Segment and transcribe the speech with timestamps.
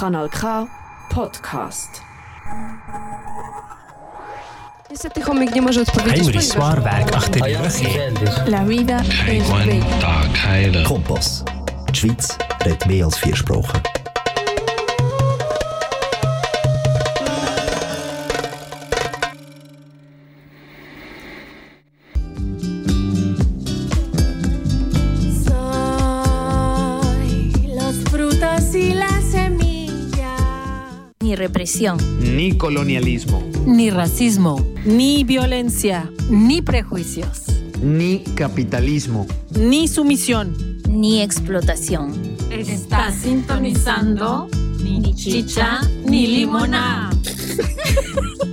[0.00, 0.66] Kanal K
[1.08, 2.02] Podcast.
[4.90, 6.22] Niestety chomik nie może odpowiedzieć.
[6.22, 7.88] Heinrich Swarberg achter die Rüche.
[8.46, 10.88] La vida es bella.
[10.88, 11.44] Kompass.
[11.88, 13.80] Die Schweiz redet mehr als vier Sprachen.
[31.80, 37.42] Ni colonialismo, ni racismo, ni violencia, ni prejuicios,
[37.82, 39.26] ni capitalismo.
[39.58, 40.54] ni sumisión.
[40.88, 42.14] ni explotación.
[42.50, 44.48] Está sintonizando
[44.82, 47.10] ni chicha ni limona.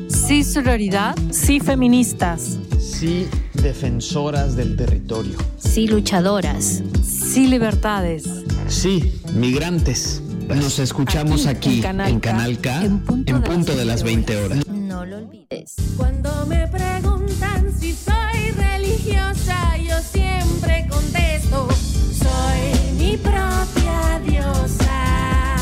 [0.10, 5.38] Sí sororidad, sí feministas, Sí, defensoras del territorio.
[5.58, 6.82] Sí, luchadoras.
[7.04, 8.24] sí libertades.
[8.68, 10.23] Sí, migrantes.
[10.48, 14.68] Nos escuchamos aquí, en Canal K, en punto, de las 20 horas.
[14.68, 15.76] No lo olvides.
[15.98, 21.68] Cuando me preguntan si soy religiosa, yo siempre contesto,
[22.12, 25.58] soy mi propia diosa,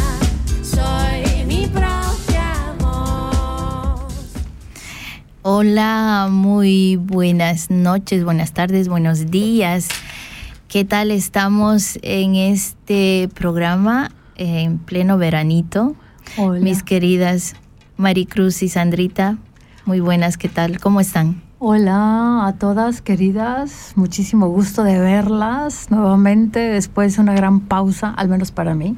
[0.64, 4.14] soy mi propia voz.
[5.42, 9.88] Hola, muy buenas noches, buenas tardes, buenos días.
[10.67, 14.11] ¿Qué tal estamos en este programa
[14.42, 15.95] en pleno veranito?
[16.38, 16.59] Hola.
[16.59, 17.56] Mis queridas
[17.97, 19.38] Maricruz y Sandrita,
[19.86, 20.80] muy buenas, ¿qué tal?
[20.80, 21.42] ¿Cómo están?
[21.59, 28.30] Hola a todas queridas, muchísimo gusto de verlas nuevamente después de una gran pausa, al
[28.30, 28.98] menos para mí.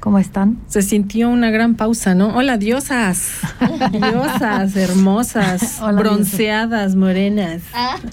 [0.00, 0.60] ¿Cómo están?
[0.68, 2.36] Se sintió una gran pausa, ¿no?
[2.36, 3.32] Hola, diosas.
[3.92, 7.62] Diosas, hermosas, Hola, bronceadas, morenas.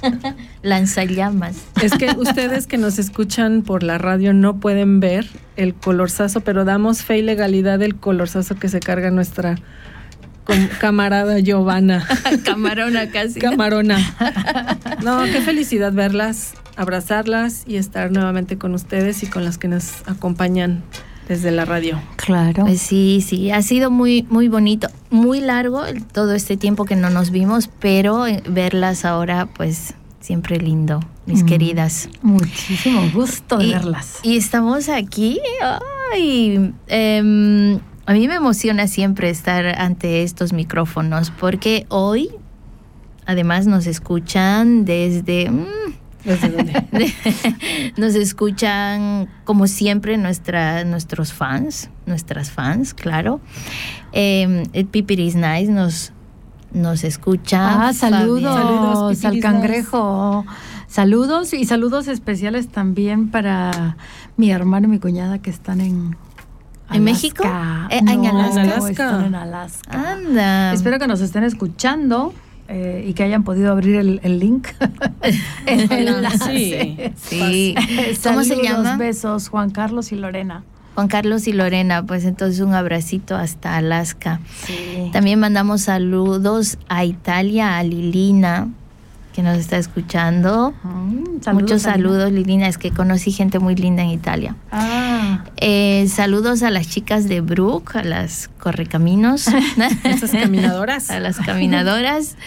[0.63, 1.57] Lanzallamas.
[1.83, 6.65] Es que ustedes que nos escuchan por la radio no pueden ver el colorzazo, pero
[6.65, 9.55] damos fe y legalidad del colorzazo que se carga nuestra
[10.79, 12.07] camarada Giovanna.
[12.43, 13.39] Camarona casi.
[13.39, 13.99] Camarona.
[15.03, 20.07] No, qué felicidad verlas, abrazarlas y estar nuevamente con ustedes y con las que nos
[20.07, 20.83] acompañan
[21.27, 21.99] desde la radio.
[22.17, 22.63] Claro.
[22.65, 25.81] Pues sí, sí, ha sido muy, muy bonito, muy largo
[26.13, 31.43] todo este tiempo que no nos vimos, pero eh, verlas ahora, pues siempre lindo, mis
[31.43, 31.45] Mm.
[31.45, 32.09] queridas.
[32.21, 34.19] Muchísimo gusto Y- verlas.
[34.23, 35.39] Y estamos aquí,
[36.13, 42.29] ay, em, a mí me emociona siempre estar ante estos micrófonos, porque hoy,
[43.25, 45.49] además, nos escuchan desde...
[45.49, 45.65] mm,
[46.25, 47.13] ¿Desde dónde?
[47.97, 53.39] Nos escuchan, como siempre, nuestra, nuestros fans, nuestras fans, claro.
[54.11, 56.13] Eh, el Pipiris Nice nos,
[56.73, 57.87] nos escucha.
[57.87, 58.55] Ah, saludos.
[58.55, 60.45] Saludos, al cangrejo.
[60.87, 63.97] Saludos y saludos especiales también para
[64.37, 66.15] mi hermano y mi cuñada que están en
[66.91, 67.43] ¿En México?
[67.43, 67.87] Alaska.
[67.91, 68.61] Eh, en No, Alaska.
[68.61, 68.89] En Alaska.
[68.89, 70.11] Están en Alaska.
[70.11, 70.73] Anda.
[70.73, 72.33] Espero que nos estén escuchando
[72.67, 74.67] eh, y que hayan podido abrir el, el link.
[75.65, 77.13] el enlace.
[77.15, 77.75] Sí.
[78.23, 78.97] ¿Cómo se llama?
[78.97, 80.63] besos, Juan Carlos y Lorena.
[80.95, 84.39] Juan Carlos y Lorena, pues entonces un abracito hasta Alaska.
[84.65, 85.09] Sí.
[85.11, 88.69] También mandamos saludos a Italia, a Lilina,
[89.35, 90.73] que nos está escuchando.
[90.83, 94.55] Mm, Muchos saludos, Lilina, es que conocí gente muy linda en Italia.
[94.71, 99.47] Ah, Eh, saludos a las chicas de Brook, a las correcaminos,
[100.05, 101.09] Esas caminadoras.
[101.09, 102.37] a las caminadoras.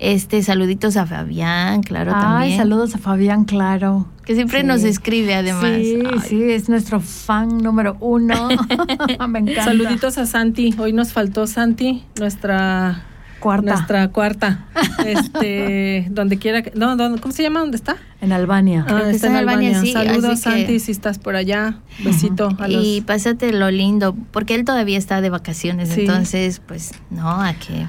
[0.00, 2.58] Este, saluditos a Fabián, claro, Ay, también.
[2.58, 4.06] saludos a Fabián, claro.
[4.24, 4.66] Que siempre Sí.
[4.66, 5.72] nos escribe además.
[5.82, 8.48] Sí, Ay, sí, es nuestro fan número uno.
[9.28, 9.64] Me encanta.
[9.64, 10.72] Saluditos a Santi.
[10.78, 13.02] Hoy nos faltó Santi, nuestra
[13.40, 13.72] Cuarta.
[13.74, 14.66] nuestra cuarta.
[15.06, 17.60] Este, donde quiera que no, ¿dónde- ¿cómo se llama?
[17.60, 17.96] ¿Dónde está?
[18.20, 18.84] En Albania.
[18.88, 21.78] Ah, está en Albania, sí, Saludos que- Santi si estás por allá.
[22.04, 26.00] Besito a los Y pásate lo lindo, porque él todavía está de vacaciones, Sí.
[26.02, 27.86] entonces, pues, no, a que...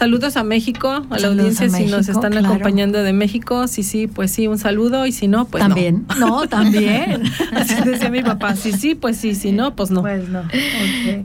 [0.00, 2.46] Saludos a México, a la Saludos audiencia a si nos están claro.
[2.46, 3.68] acompañando de México.
[3.68, 6.06] Sí, sí, pues sí, un saludo y si no, pues también.
[6.18, 7.24] No, también.
[7.52, 7.58] no.
[7.60, 8.56] Así decía mi papá.
[8.56, 10.00] Sí, sí, pues sí, si no, pues no.
[10.00, 10.44] Pues no.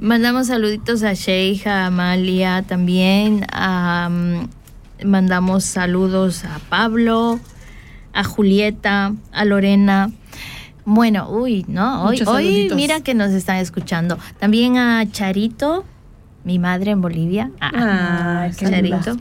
[0.02, 3.46] Mandamos saluditos a Sheikha, a Amalia también.
[3.50, 7.40] a, mm, mandamos saludos a Pablo,
[8.12, 10.12] a Julieta, a Lorena.
[10.84, 12.04] Bueno, uy, ¿no?
[12.04, 12.76] Hoy, Muchos hoy saluditos.
[12.76, 14.20] mira que nos están escuchando.
[14.38, 15.86] También a Charito,
[16.46, 17.52] mi madre en Bolivia.
[17.60, 19.18] Ah, Ay, qué Charito.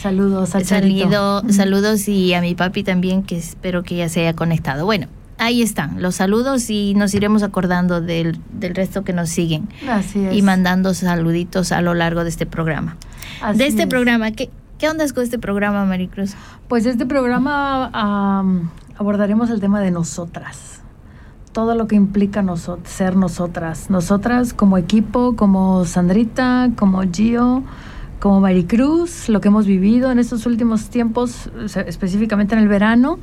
[0.00, 1.04] Saludos a Charito.
[1.04, 4.84] Salido, saludos y a mi papi también, que espero que ya se haya conectado.
[4.84, 5.06] Bueno,
[5.38, 10.24] ahí están los saludos y nos iremos acordando del, del resto que nos siguen Así
[10.24, 10.34] es.
[10.34, 12.96] y mandando saluditos a lo largo de este programa.
[13.40, 13.88] Así de este es.
[13.88, 16.32] programa, ¿qué, ¿qué onda con este programa, Maricruz?
[16.68, 20.82] Pues este programa am, abordaremos el tema de nosotras.
[21.54, 22.44] Todo lo que implica
[22.84, 23.88] ser nosotras.
[23.88, 27.62] Nosotras como equipo, como Sandrita, como Gio,
[28.20, 31.48] como Maricruz, lo que hemos vivido en estos últimos tiempos,
[31.86, 33.20] específicamente en el verano.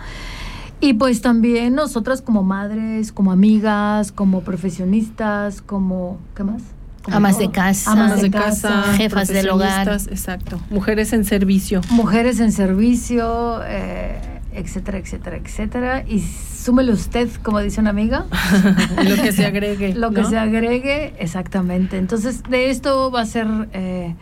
[0.80, 6.18] Y pues también nosotras como madres, como amigas, como profesionistas, como...
[6.34, 6.64] ¿Qué más?
[7.12, 9.90] amas de casa, amas de casa, jefas del hogar.
[9.90, 10.60] Exacto.
[10.70, 11.82] Mujeres en servicio.
[11.90, 16.04] Mujeres en servicio, eh, etcétera, etcétera, etcétera.
[16.08, 18.26] Y súmele usted, como dice una amiga.
[19.08, 19.94] lo que se agregue.
[19.96, 21.98] Lo que se agregue, exactamente.
[21.98, 23.48] Entonces, de esto va a ser...
[23.74, 24.16] Eh,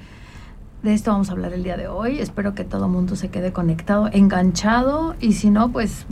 [0.84, 2.20] de esto vamos a hablar el día de hoy.
[2.20, 6.06] Espero que todo el mundo se quede conectado, enganchado y si no, pues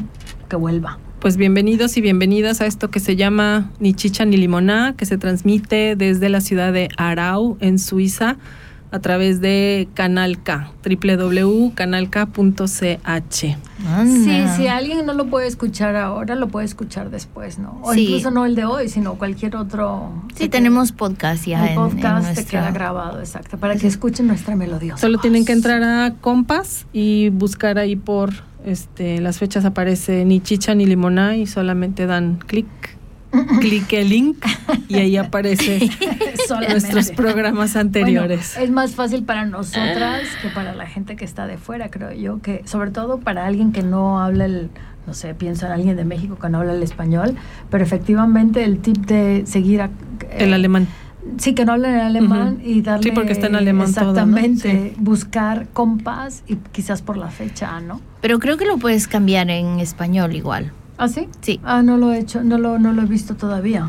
[0.49, 0.99] que vuelva.
[1.19, 5.17] Pues bienvenidos y bienvenidas a esto que se llama Ni Chicha ni Limoná, que se
[5.17, 8.37] transmite desde la ciudad de Arau, en Suiza
[8.91, 11.75] a través de Canal K, www.canalk.ch.
[14.05, 17.79] Sí, si alguien no lo puede escuchar ahora, lo puede escuchar después, ¿no?
[17.83, 20.11] O incluso no el de hoy, sino cualquier otro.
[20.35, 21.67] Sí, tenemos podcast ya.
[21.67, 24.97] El podcast te queda grabado, exacto, para que escuchen nuestra melodía.
[24.97, 28.33] Solo tienen que entrar a Compass y buscar ahí por
[28.65, 32.67] este las fechas aparece ni chicha ni limoná y solamente dan clic
[33.59, 34.45] clique el link
[34.87, 35.89] y ahí aparece
[36.69, 38.57] nuestros programas anteriores.
[38.57, 42.41] es más fácil para nosotras que para la gente que está de fuera, creo yo,
[42.41, 44.69] que sobre todo para alguien que no habla el,
[45.05, 47.35] no sé, piensa en alguien de México que no habla el español,
[47.69, 49.89] pero efectivamente el tip de seguir
[50.31, 50.87] el alemán.
[51.37, 53.03] Sí, que no habla en alemán y darle.
[53.03, 54.93] Sí, porque está en alemán Exactamente.
[54.97, 57.99] Buscar compás y quizás por la fecha, ¿no?
[58.21, 60.71] Pero creo que lo puedes cambiar en español igual.
[60.97, 61.27] ¿Ah, sí?
[61.41, 61.59] Sí.
[61.63, 63.87] Ah, no lo he hecho, no lo, no lo he visto todavía.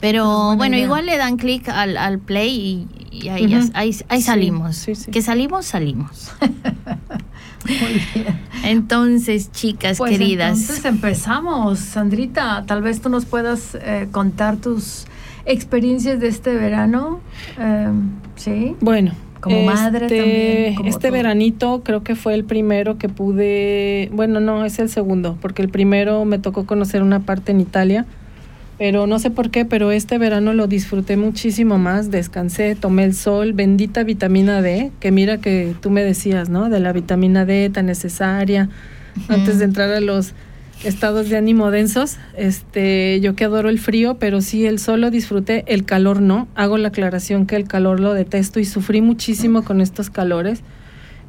[0.00, 4.86] Pero bueno, igual le dan clic al, al play y, ahí, ahí, salimos.
[5.10, 6.32] Que salimos, salimos.
[7.64, 8.40] Muy bien.
[8.64, 10.60] Entonces, chicas pues queridas.
[10.60, 11.78] Entonces empezamos.
[11.78, 15.06] Sandrita, tal vez tú nos puedas eh, contar tus
[15.46, 17.20] experiencias de este verano.
[17.58, 17.88] Eh,
[18.36, 18.76] sí.
[18.80, 19.12] Bueno,
[19.44, 20.86] como madre este, también.
[20.86, 25.60] este veranito creo que fue el primero que pude, bueno, no, es el segundo, porque
[25.60, 28.06] el primero me tocó conocer una parte en Italia,
[28.78, 33.14] pero no sé por qué, pero este verano lo disfruté muchísimo más, descansé, tomé el
[33.14, 36.70] sol, bendita vitamina D, que mira que tú me decías, ¿no?
[36.70, 38.70] De la vitamina D tan necesaria
[39.28, 40.32] antes de entrar a los
[40.82, 42.16] estados de ánimo densos.
[42.36, 46.48] Este, yo que adoro el frío, pero sí el sol lo disfruté, el calor no.
[46.54, 50.62] Hago la aclaración que el calor lo detesto y sufrí muchísimo con estos calores.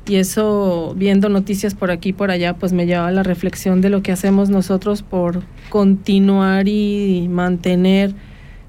[0.08, 3.82] Y eso, viendo noticias por aquí y por allá, pues me lleva a la reflexión
[3.82, 8.14] de lo que hacemos nosotros por continuar y mantener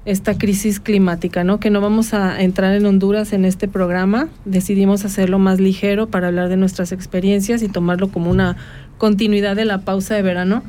[0.07, 1.59] esta crisis climática, ¿no?
[1.59, 4.29] Que no vamos a entrar en Honduras en este programa.
[4.45, 8.55] Decidimos hacerlo más ligero para hablar de nuestras experiencias y tomarlo como una
[8.97, 10.63] continuidad de la pausa de verano,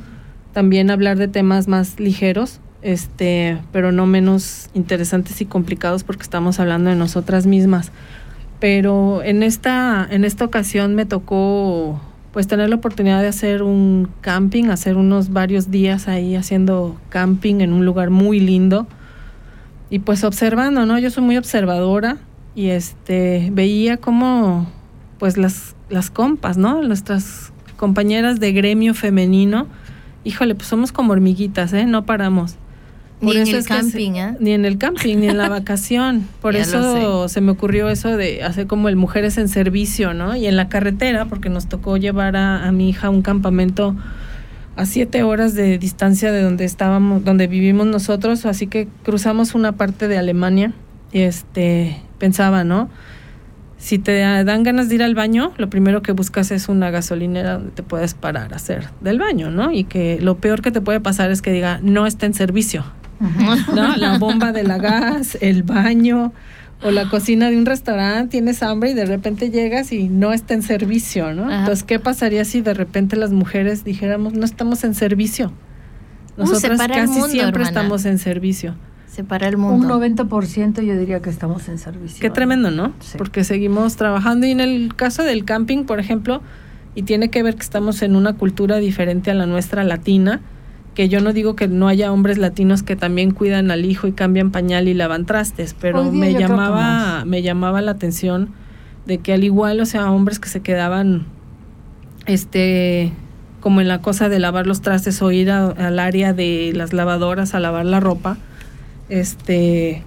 [0.53, 6.61] también hablar de temas más ligeros, este, pero no menos interesantes y complicados porque estamos
[6.61, 7.91] hablando de nosotras mismas.
[8.61, 12.01] Pero en esta, en esta ocasión me tocó
[12.33, 17.61] pues tener la oportunidad de hacer un camping, hacer unos varios días ahí haciendo camping
[17.61, 18.87] en un lugar muy lindo
[19.91, 20.99] y pues observando, ¿no?
[20.99, 22.19] Yo soy muy observadora
[22.55, 24.71] y este veía como
[25.19, 26.83] pues las las compas, ¿no?
[26.83, 29.67] Nuestras compañeras de gremio femenino,
[30.25, 31.87] híjole, pues somos como hormiguitas, ¿eh?
[31.87, 32.57] No paramos.
[33.23, 34.37] ni en el camping, ¿eh?
[34.41, 36.29] Ni en el camping, ni en la vacación.
[36.43, 40.37] Por eso se me ocurrió eso de hacer como el Mujeres en Servicio, ¿no?
[40.37, 43.97] Y en la carretera, porque nos tocó llevar a, mi hija a un campamento
[44.77, 49.73] a siete horas de distancia de donde estábamos, donde vivimos nosotros, así que cruzamos una
[49.73, 50.73] parte de Alemania
[51.11, 52.89] y este pensaba, ¿no?
[53.79, 57.55] Si te dan ganas de ir al baño, lo primero que buscas es una gasolinera
[57.55, 59.71] donde te puedes parar a hacer del baño, ¿no?
[59.71, 62.85] Y que lo peor que te puede pasar es que diga, no está en servicio.
[63.21, 63.97] ¿No?
[63.97, 66.33] La bomba de la gas, el baño
[66.83, 70.55] o la cocina de un restaurante, tienes hambre y de repente llegas y no está
[70.55, 71.51] en servicio, ¿no?
[71.51, 75.53] Entonces, ¿qué pasaría si de repente las mujeres dijéramos, no estamos en servicio?
[76.37, 78.75] Nosotras casi siempre estamos en servicio
[79.25, 79.97] para el mundo.
[79.97, 82.21] Un 90% yo diría que estamos en servicio.
[82.21, 82.93] Qué tremendo, ¿no?
[83.17, 86.43] Porque seguimos trabajando y en el caso del camping, por ejemplo,
[86.95, 90.41] y tiene que ver que estamos en una cultura diferente a la nuestra latina,
[90.95, 94.13] que yo no digo que no haya hombres latinos que también cuidan al hijo y
[94.13, 98.49] cambian pañal y lavan trastes, pero me llamaba me llamaba la atención
[99.07, 101.27] de que al igual, o sea, hombres que se quedaban
[102.27, 103.13] este
[103.61, 107.55] como en la cosa de lavar los trastes o ir al área de las lavadoras
[107.55, 108.39] a lavar la ropa,
[109.09, 110.05] este,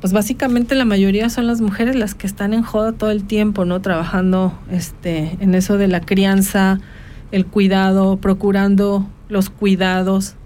[0.00, 3.64] pues básicamente la mayoría son las mujeres las que están en joda todo el tiempo,
[3.64, 3.80] ¿no?
[3.80, 6.78] Trabajando este, en eso de la crianza,
[7.32, 10.36] el cuidado, procurando los cuidados.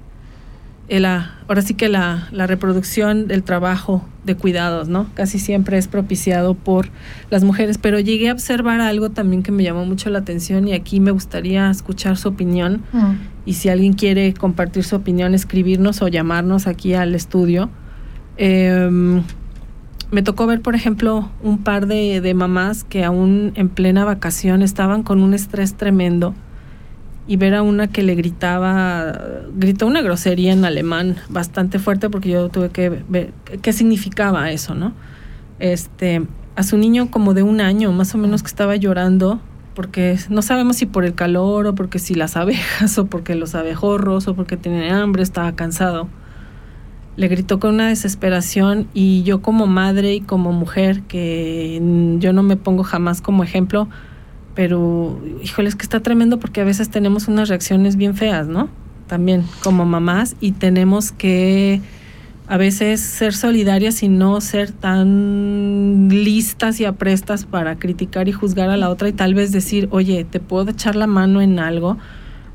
[0.91, 5.07] Ahora sí que la, la, reproducción del trabajo de cuidados, ¿no?
[5.15, 6.89] Casi siempre es propiciado por
[7.31, 10.73] las mujeres, pero llegué a observar algo también que me llamó mucho la atención y
[10.73, 13.13] aquí me gustaría escuchar su opinión mm.
[13.45, 17.69] y si alguien quiere compartir su opinión, escribirnos o llamarnos aquí al estudio.
[18.39, 19.23] Em,
[20.11, 24.63] me tocó ver, por ejemplo, un par de, de mamás que aún en plena vacación
[24.63, 26.35] estaban con un estrés tremendo
[27.29, 29.13] y ver a una que le gritaba,
[29.55, 33.33] gritó una grosería en alemán bastante fuerte porque yo tuve que ver
[33.63, 34.95] qué significaba eso, ¿no?
[35.61, 39.41] Este, a su niño como de un año, más o menos que estaba llorando
[39.79, 43.55] porque no sabemos si por el calor o porque si las abejas o porque los
[43.55, 46.09] abejorros o porque tiene hambre, estaba cansado.
[47.15, 51.81] Le gritó con una desesperación y yo como madre y como mujer, que
[52.19, 53.89] yo no me pongo jamás como ejemplo,
[54.59, 58.69] pero híjole, es que está tremendo porque a veces tenemos unas reacciones bien feas, ¿no?
[59.07, 61.81] También como mamás y tenemos que
[62.49, 68.69] a veces ser solidarias y no ser tan listas y aprestas para criticar y juzgar
[68.69, 71.97] a la otra y tal vez decir, oye, te puedo echar la mano en algo,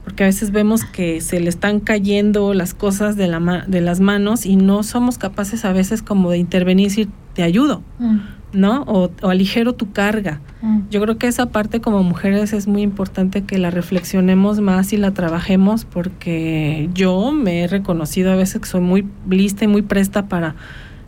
[0.04, 4.02] porque a veces vemos que se le están cayendo las cosas de, la de las
[4.02, 7.82] manos y no somos capaces a veces como de intervenir y decir, te ayudo.
[8.00, 8.43] Mm.
[8.54, 8.84] ¿No?
[8.84, 10.40] O, aligero tu carga.
[10.62, 10.82] Mm.
[10.90, 14.98] Yo creo que esa parte como mujeres es muy importante que la reflexionemos más y
[14.98, 19.82] la trabajemos porque yo me he reconocido a veces que soy muy lista y muy
[19.82, 20.56] presta para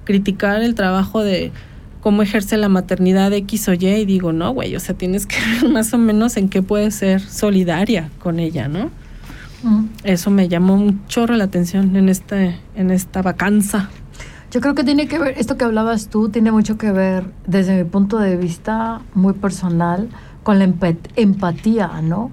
[0.04, 1.52] criticar el trabajo de
[2.02, 5.26] cómo ejerce la maternidad de X o Y y digo, no, güey, o sea, tienes
[5.26, 8.92] que ver más o menos en qué puedes ser solidaria con ella, ¿no?
[9.64, 9.86] Mm.
[10.04, 13.90] Eso me llamó un chorro la atención en, este, en esta vacanza.
[14.56, 17.76] Yo creo que tiene que ver, esto que hablabas tú, tiene mucho que ver, desde
[17.76, 20.08] mi punto de vista muy personal,
[20.44, 20.74] con la
[21.18, 22.32] empatía, ¿no?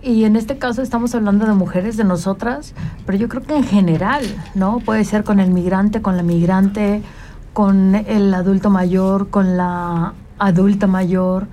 [0.00, 2.72] Y en este caso estamos hablando de mujeres, de nosotras,
[3.04, 4.22] pero yo creo que en general,
[4.54, 4.78] ¿no?
[4.78, 7.02] Puede ser con el migrante, con la migrante,
[7.52, 11.48] con el adulto mayor, con la adulta mayor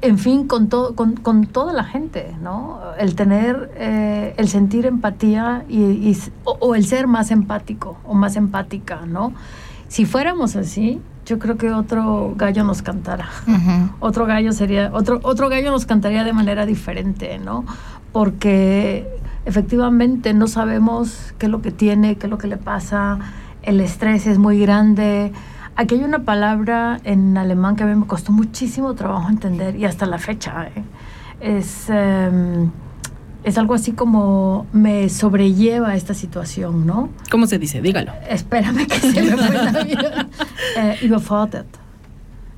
[0.00, 2.80] en fin, con, todo, con, con, toda la gente, ¿no?
[2.98, 9.02] El tener, eh, el sentir empatía y, o, el ser más empático o más empática,
[9.06, 9.32] ¿no?
[9.88, 13.28] Si fuéramos así, yo creo que otro gallo nos cantara.
[14.00, 17.64] Otro gallo sería, otro, otro gallo nos cantaría de manera diferente, ¿no?
[18.12, 19.06] Porque
[19.44, 23.18] efectivamente no sabemos qué es lo que tiene, qué es lo que le pasa,
[23.62, 25.32] el estrés es muy grande
[25.74, 29.86] Aquí hay una palabra en alemán que a mí me costó muchísimo trabajo entender y
[29.86, 30.66] hasta la fecha.
[30.66, 30.82] ¿eh?
[31.40, 32.70] Es, em,
[33.42, 37.08] es algo así como me sobrelleva esta situación, ¿no?
[37.30, 37.80] ¿Cómo se dice?
[37.80, 38.12] Dígalo.
[38.28, 40.28] Espérame que se me fue la vida.
[40.76, 41.68] Eh, überfordert.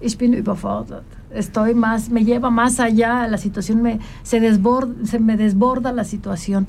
[0.00, 1.06] Ich bin überfordert.
[1.32, 6.04] Estoy más, me lleva más allá, la situación me, se, desborda, se me desborda la
[6.04, 6.68] situación.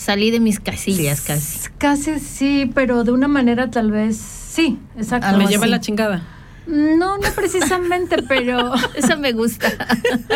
[0.00, 1.68] Salí de mis casillas casi.
[1.76, 5.36] Casi sí, pero de una manera tal vez Sí, exacto.
[5.36, 6.22] Me lleva la chingada.
[6.66, 9.68] No, no precisamente, pero eso me gusta.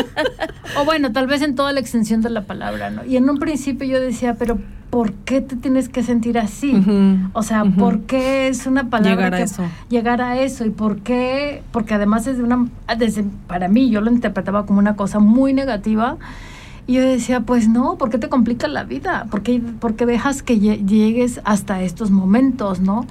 [0.77, 3.07] o bueno, tal vez en toda la extensión de la palabra, ¿no?
[3.07, 4.59] Y en un principio yo decía, pero
[4.91, 6.85] ¿por qué te tienes que sentir así?
[7.33, 9.65] o sea, ¿por qué es una palabra llegar a eso?
[9.89, 12.69] Llegar a eso y por qué, porque además es de una
[12.99, 16.19] desde para mí yo lo interpretaba como una cosa muy negativa.
[16.87, 19.27] Y yo decía, pues no, ¿por qué te complica la vida?
[19.31, 23.07] ¿Por qué, dejas que llegues hasta estos momentos, no?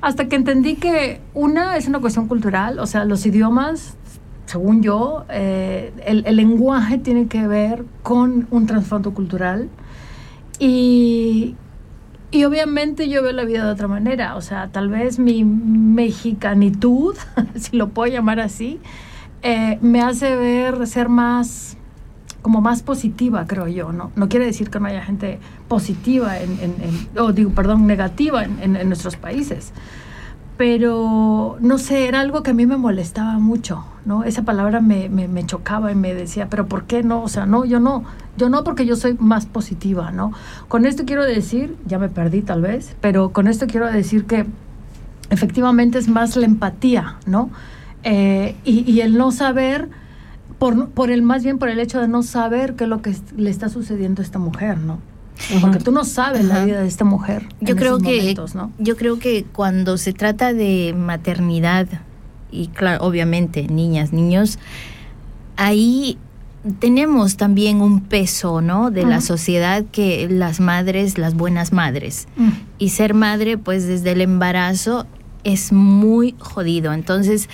[0.00, 3.96] hasta que entendí que una es una cuestión cultural, o sea, los idiomas,
[4.44, 9.68] según yo, eh, el, lenguaje tiene que ver con un trasfondo cultural
[10.58, 11.56] y,
[12.30, 17.16] y obviamente yo veo la vida de otra manera, o sea, tal vez mi mexicanitud,
[17.56, 18.78] si lo puedo llamar así,
[19.42, 21.75] eh, me hace ver ser más
[22.46, 24.12] como más positiva, creo yo, ¿no?
[24.14, 29.16] No quiere decir que no haya gente positiva, en, en, digo, perdón, negativa en, nuestros
[29.16, 29.72] países.
[30.56, 34.22] Pero, no sé, era algo que a mí me molestaba mucho, ¿no?
[34.22, 37.24] Esa palabra me, me, chocaba y me decía, pero ¿por qué no?
[37.24, 38.04] O sea, no, yo no,
[38.36, 40.30] yo no porque yo soy más positiva, ¿no?
[40.68, 44.46] Con esto quiero decir, ya me perdí tal vez, pero con esto quiero decir que
[45.30, 47.50] efectivamente es más la empatía, ¿no?
[48.04, 49.88] Eh, y el no saber
[50.58, 53.14] por, por el más bien por el hecho de no saber qué es lo que
[53.36, 54.98] le está sucediendo a esta mujer, ¿no?
[55.60, 57.46] Porque tú no sabes la vida de esta mujer.
[57.60, 58.34] Yo creo que
[58.78, 61.86] yo creo que cuando se trata de maternidad
[62.50, 64.58] y claro, obviamente niñas, niños,
[65.56, 66.18] ahí
[66.80, 68.90] tenemos también un peso, ¿no?
[68.90, 72.26] De la sociedad que las madres, las buenas madres.
[72.36, 72.50] Mm.
[72.78, 75.06] Y ser madre, pues desde el embarazo
[75.44, 76.92] es muy jodido.
[76.92, 77.48] Entonces,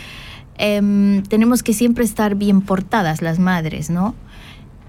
[0.58, 4.14] Em, tenemos que siempre estar bien portadas las madres, ¿no?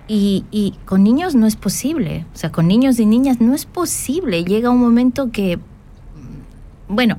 [0.07, 4.43] Y, con niños no es posible, o sea, con niños y niñas no es posible.
[4.43, 5.57] Llega un momento que,
[6.87, 7.17] bueno,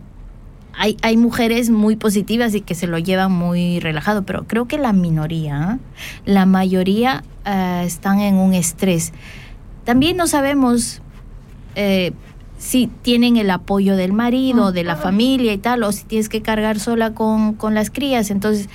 [0.75, 4.79] hay, hay mujeres muy positivas y que se lo llevan muy relajado, pero creo que
[4.79, 5.79] la minoría,
[6.27, 9.13] la mayoría uh, están en un estrés.
[9.85, 11.01] También no sabemos
[11.75, 12.13] eh,
[12.65, 16.41] si tienen el apoyo del marido, de la familia y tal, o si tienes que
[16.41, 18.31] cargar sola con, con las crías.
[18.31, 18.71] Entonces,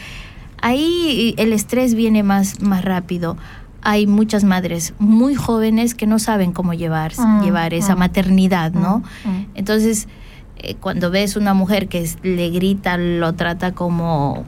[0.62, 3.36] ahí el estrés viene más, más rápido
[3.82, 8.00] hay muchas madres muy jóvenes que no saben cómo llevar, Mm, llevar esa mm.
[8.00, 8.98] maternidad, ¿no?
[9.24, 9.46] Mm.
[9.56, 10.10] Entonces,
[10.58, 14.44] eh, cuando ves una mujer que es- le grita, lo trata como,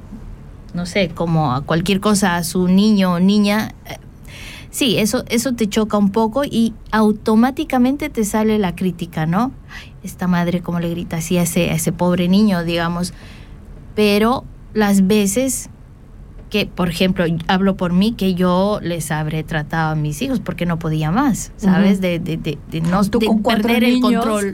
[0.73, 3.97] no sé, como a cualquier cosa a su niño o niña, eh,
[4.71, 9.51] sí, eso, eso te choca un poco y automáticamente te sale la crítica, ¿no?
[10.03, 13.13] Esta madre como le grita así a ese, a ese pobre niño, digamos.
[13.95, 15.69] Pero las veces
[16.49, 20.65] que, por ejemplo, hablo por mí, que yo les habré tratado a mis hijos porque
[20.65, 22.01] no podía más, ¿sabes?
[22.01, 24.53] De, de, de, de no Tú con perder el control.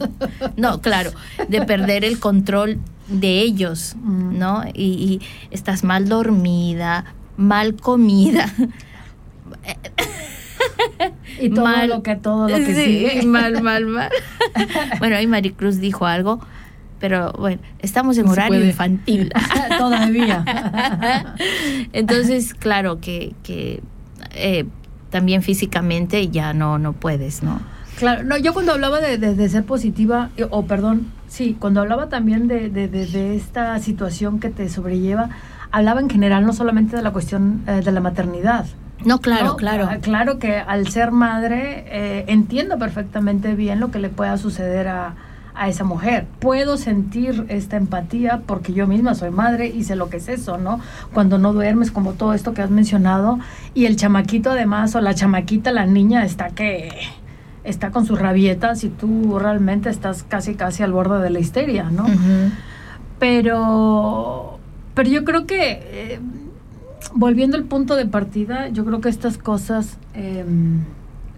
[0.58, 1.12] No, claro,
[1.50, 3.96] de perder el control de ellos.
[4.04, 4.64] ¿no?
[4.74, 7.06] Y, y estás mal dormida,
[7.36, 8.54] mal comida.
[11.40, 11.90] Y todo Mal.
[11.90, 13.22] lo que todo lo que Sí, sigue.
[13.26, 14.10] mal, mal, mal.
[15.00, 16.40] bueno, ahí Maricruz dijo algo,
[17.00, 19.32] pero bueno, estamos en No horario infantil.
[19.78, 20.44] Todavía.
[21.94, 23.82] Entonces, claro que, que
[24.34, 24.66] eh,
[25.12, 27.60] también físicamente ya no, no puedes, ¿no?
[27.98, 32.10] Claro, no, yo cuando hablaba de, de- de ser positiva, o perdón, sí, cuando hablaba
[32.10, 35.30] también de, de- de- de esta situación que te sobrelleva,
[35.72, 38.66] hablaba en general no solamente de la cuestión eh, de la maternidad.
[39.06, 39.56] No, claro, ¿no?
[39.58, 39.88] claro.
[39.89, 44.88] Ah, Claro que al ser madre eh, entiendo perfectamente bien lo que le pueda suceder
[44.88, 45.13] a,
[45.54, 46.25] a esa mujer.
[46.39, 50.58] Puedo sentir esta empatía porque yo misma soy madre y sé lo que es eso,
[50.58, 50.80] ¿no?
[51.13, 53.39] Cuando no duermes, como todo esto que has mencionado,
[53.74, 56.89] y el chamaquito además, o la chamaquita, la niña, está que
[57.63, 61.89] está con sus rabietas y tú realmente estás casi casi al borde de la histeria,
[61.92, 62.06] ¿no?
[63.20, 64.60] Pero,
[64.94, 66.20] pero yo creo que, eh,
[67.14, 70.46] volviendo al punto de partida, yo creo que estas cosas eh,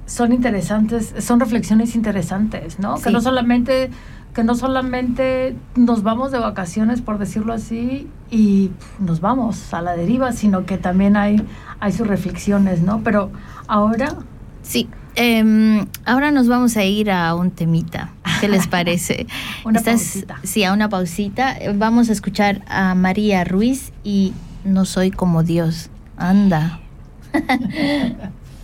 [0.05, 2.95] son interesantes, son reflexiones interesantes, ¿no?
[2.99, 3.89] Que no solamente
[4.33, 8.69] que no solamente nos vamos de vacaciones, por decirlo así, y
[8.99, 11.41] nos vamos a la deriva, sino que también hay,
[11.79, 13.01] hay sus reflexiones, ¿no?
[13.03, 13.31] Pero
[13.67, 14.15] ahora,
[14.61, 14.87] Sí.
[15.15, 18.11] em, ahora nos vamos a ir a un temita.
[18.39, 19.25] ¿Qué les parece?
[19.65, 20.39] Una Estás- pausita.
[20.43, 21.57] Sí, a una pausita.
[21.75, 25.89] Vamos a escuchar a María Ruiz y No soy como Dios.
[26.17, 26.79] Anda.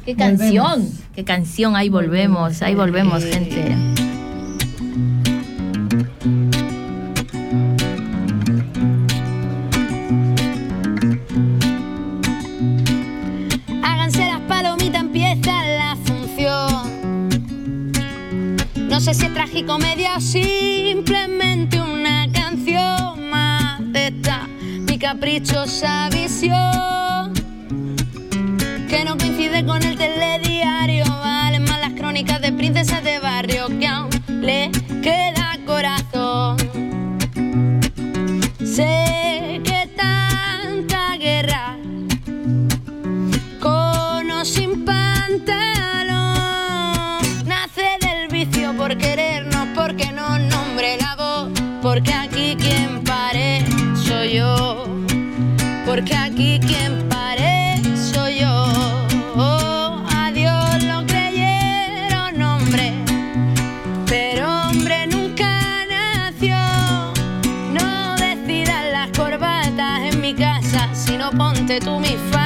[0.06, 0.82] ¿Qué canción?
[0.82, 1.04] Volvemos.
[1.16, 1.76] ¿Qué canción?
[1.76, 3.76] Ahí volvemos, ahí volvemos, gente.
[13.82, 17.92] Háganse las palomitas, empieza la función.
[18.90, 21.75] No sé si es tragicomedia o simplemente
[25.16, 27.34] caprichosa visión.
[28.90, 33.88] Que no coincide con el telediario, valen más las crónicas de princesas de barrio que
[33.88, 34.10] aún
[34.42, 36.58] le queda corazón.
[38.60, 41.78] Sé que tanta guerra
[43.62, 46.20] con o sin pantalón.
[47.46, 51.50] Nace del vicio por querernos, porque no nombre la voz,
[51.82, 53.64] porque aquí quien pare
[53.96, 54.85] soy yo,
[56.36, 58.66] aquí quien pare soy yo.
[60.22, 62.94] A Dios lo creyeron hombre,
[64.06, 66.58] pero hombre nunca nació.
[67.72, 72.45] No decidas las corbatas en mi casa, sino ponte tú mi falda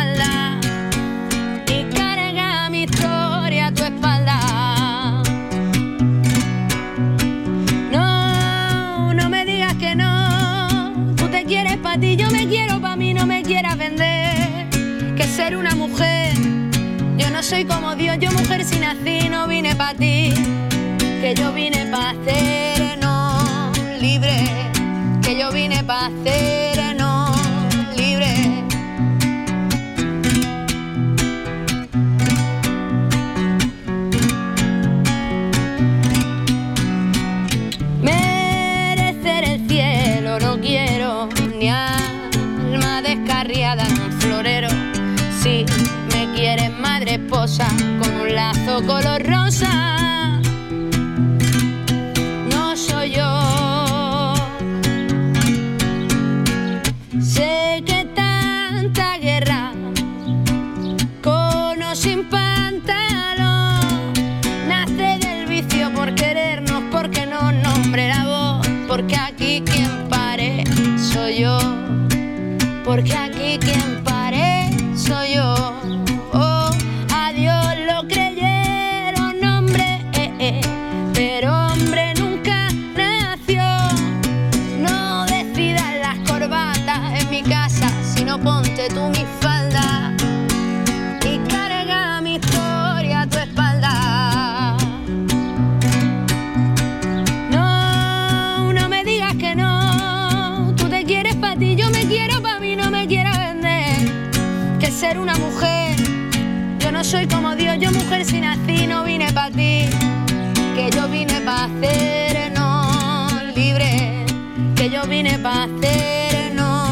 [115.01, 116.89] yo vine para hacernos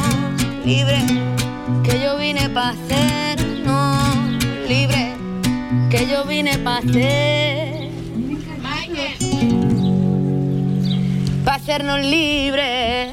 [0.65, 0.99] libre.
[1.83, 5.15] Que yo vine para hacernos libre.
[5.89, 7.89] Que yo vine para hacer.
[11.43, 13.11] Para hacernos libres.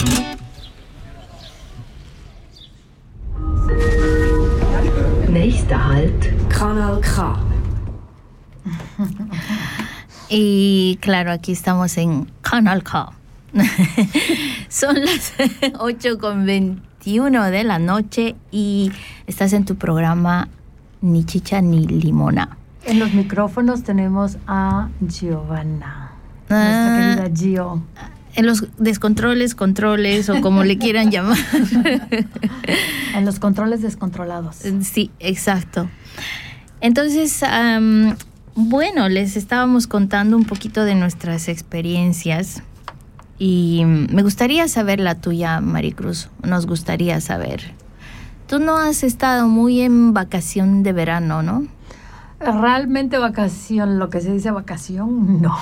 [5.29, 7.37] Nächster Halt, Kanal K.
[10.31, 13.13] Y claro, aquí estamos en Canal K.
[14.69, 15.33] Son las
[15.79, 18.91] 8 con 21 de la noche y
[19.27, 20.49] estás en tu programa
[21.01, 22.57] Ni Chicha ni Limona.
[22.85, 26.13] En los micrófonos tenemos a Giovanna,
[26.51, 27.17] Ah.
[27.17, 27.83] nuestra querida Gio.
[28.37, 31.39] En los descontroles, controles o como le quieran llamar.
[33.15, 34.57] En los controles descontrolados.
[34.83, 35.89] Sí, exacto.
[36.81, 37.41] Entonces,
[38.57, 42.63] bueno, les estábamos contando un poquito de nuestras experiencias
[43.39, 46.29] y me gustaría saber la tuya, Maricruz.
[46.43, 47.75] Nos gustaría saber.
[48.47, 51.67] Tú no has estado muy en vacación de verano, ¿no?
[52.41, 55.57] Realmente vacación, lo que se dice vacación, no.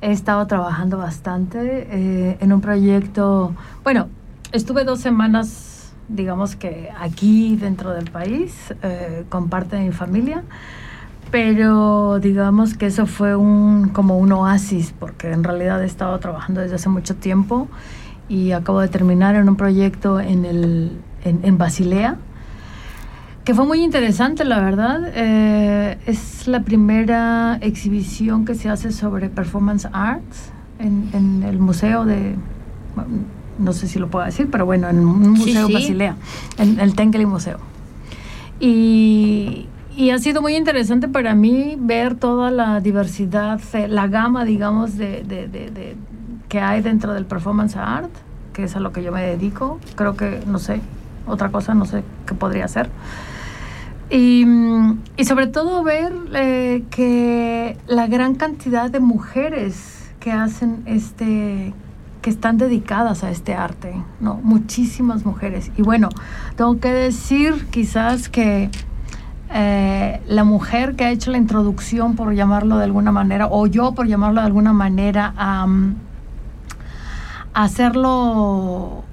[0.00, 4.08] He estado trabajando bastante eh, en un proyecto, bueno,
[4.52, 10.44] estuve dos semanas, digamos que aquí dentro del país, eh, con parte de mi familia,
[11.32, 16.60] pero digamos que eso fue un, como un oasis, porque en realidad he estado trabajando
[16.60, 17.68] desde hace mucho tiempo
[18.28, 20.92] y acabo de terminar en un proyecto en, el,
[21.24, 22.16] en, en Basilea,
[23.44, 25.10] que fue muy interesante, la verdad.
[25.14, 32.04] Eh, es la primera exhibición que se hace sobre performance arts en, en el museo
[32.04, 32.36] de,
[33.58, 35.72] no sé si lo puedo decir, pero bueno, en un Sí, museo sí.
[35.72, 36.16] Basilea,
[36.58, 37.58] en el Tenkeli Museo.
[38.60, 39.66] Y,
[40.02, 44.96] y ha sido muy interesante para mí ver toda la diversidad, eh, la gama, digamos,
[44.96, 45.96] de, de- de-
[46.48, 48.10] que hay dentro del performance art,
[48.52, 49.78] que es a lo que yo me dedico.
[49.94, 50.80] Creo que, no sé,
[51.26, 52.90] otra cosa, no sé qué podría ser.
[54.10, 60.82] Y, mm, y sobre todo ver eh, que la gran cantidad de mujeres que hacen
[60.86, 61.72] este
[62.22, 64.34] que están dedicadas a este arte, ¿no?
[64.42, 65.70] Muchísimas mujeres.
[65.76, 66.08] Y bueno,
[66.56, 68.68] tengo que decir quizás que
[69.54, 73.92] eh, la mujer que ha hecho la introducción, por llamarlo de alguna manera, o yo
[73.92, 75.94] por llamarlo de alguna manera, a, mm,
[77.54, 79.04] a hacerlo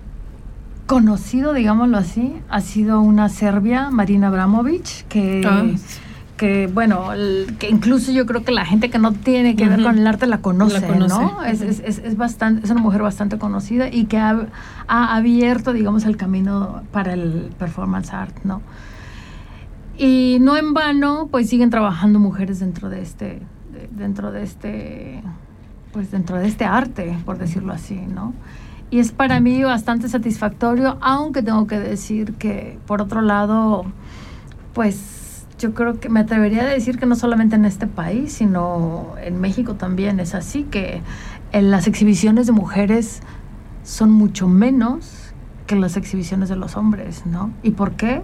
[0.85, 5.63] conocido, digámoslo así, ha sido una serbia, Marina Abramovic, que, Ah.
[6.35, 7.09] que bueno,
[7.59, 10.25] que incluso yo creo que la gente que no tiene que ver con el arte
[10.25, 11.13] la conoce, La conoce.
[11.21, 11.43] ¿no?
[11.43, 14.47] Es, es, es bastante, es una mujer bastante conocida y que ha,
[14.87, 18.61] ha abierto, digamos, el camino para el performance art, ¿no?
[19.99, 23.41] Y no en vano, pues siguen trabajando mujeres dentro de este,
[23.73, 25.21] de- dentro de este,
[25.91, 28.33] pues dentro de este arte, por decirlo así, ¿no?
[28.91, 33.83] Y es para mí bastante satisfactorio, aunque tengo que decir que, por otro lado,
[34.73, 39.13] pues yo creo que me atrevería a decir que no solamente en este país, sino
[39.21, 41.01] en México también es así, que
[41.51, 43.21] en las exhibiciones de mujeres
[43.83, 45.33] son mucho menos
[45.67, 47.51] que las exhibiciones de los hombres, ¿no?
[47.61, 48.21] ¿Y por qué?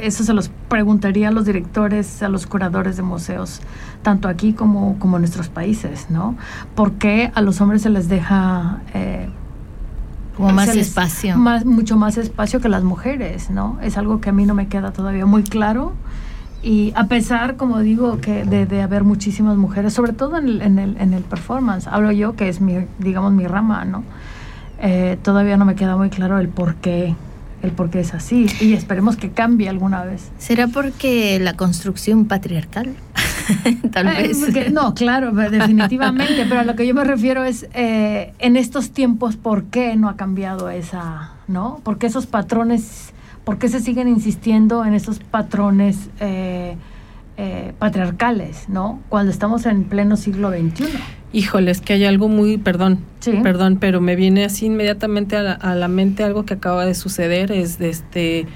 [0.00, 3.60] Eso se los preguntaría a los directores, a los curadores de museos,
[4.02, 6.36] tanto aquí como, como en nuestros países, ¿no?
[6.74, 8.80] ¿Por qué a los hombres se les deja...
[8.94, 9.28] eh,
[10.36, 11.36] Como más les- espacio.
[11.36, 13.78] Más, mucho más espacio que las mujeres, ¿no?
[13.82, 15.92] Es algo que a mí no me queda todavía muy claro.
[16.62, 20.62] Y a pesar, como digo, que de, de haber muchísimas mujeres, sobre todo en el,
[20.62, 24.02] en el, en el performance, hablo yo que es mi, digamos, mi rama, ¿no?
[24.80, 27.14] Eh, todavía no me queda muy claro el por qué,
[27.64, 28.46] el por qué es así.
[28.60, 30.30] Y esperemos que cambie alguna vez.
[30.38, 32.94] ¿Será porque la construcción patriarcal?
[33.92, 34.38] Tal Eh, vez.
[34.44, 38.90] porque- no, claro, definitivamente, pero a lo que yo me refiero es, eh, en estos
[38.90, 41.80] tiempos, ¿por qué no ha cambiado esa, no?
[41.82, 43.12] ¿Por qué esos patrones,
[43.44, 46.76] por qué se siguen insistiendo en esos patrones eh,
[47.36, 49.00] eh, patriarcales, no?
[49.08, 50.84] Cuando estamos en pleno siglo XXI.
[51.34, 53.00] Híjole, es que hay algo muy, perdón,
[53.42, 56.94] perdón, pero me viene así inmediatamente a la, a la, mente algo que acaba de
[56.94, 58.46] suceder, es de este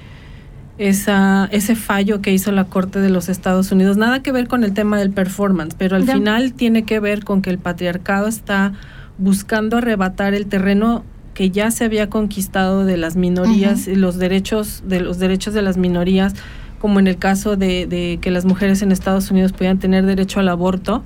[0.79, 3.97] esa, ese fallo que hizo la Corte de los Estados Unidos.
[3.97, 7.41] Nada que ver con el tema del performance, pero al final tiene que ver con
[7.41, 8.71] que el patriarcado está
[9.17, 14.83] buscando arrebatar el terreno que ya se había conquistado de las minorías y los derechos
[14.85, 16.33] de los derechos de las minorías
[16.79, 20.47] como en el caso de, que las mujeres en Estados Unidos pudieran tener derecho al
[20.47, 21.03] aborto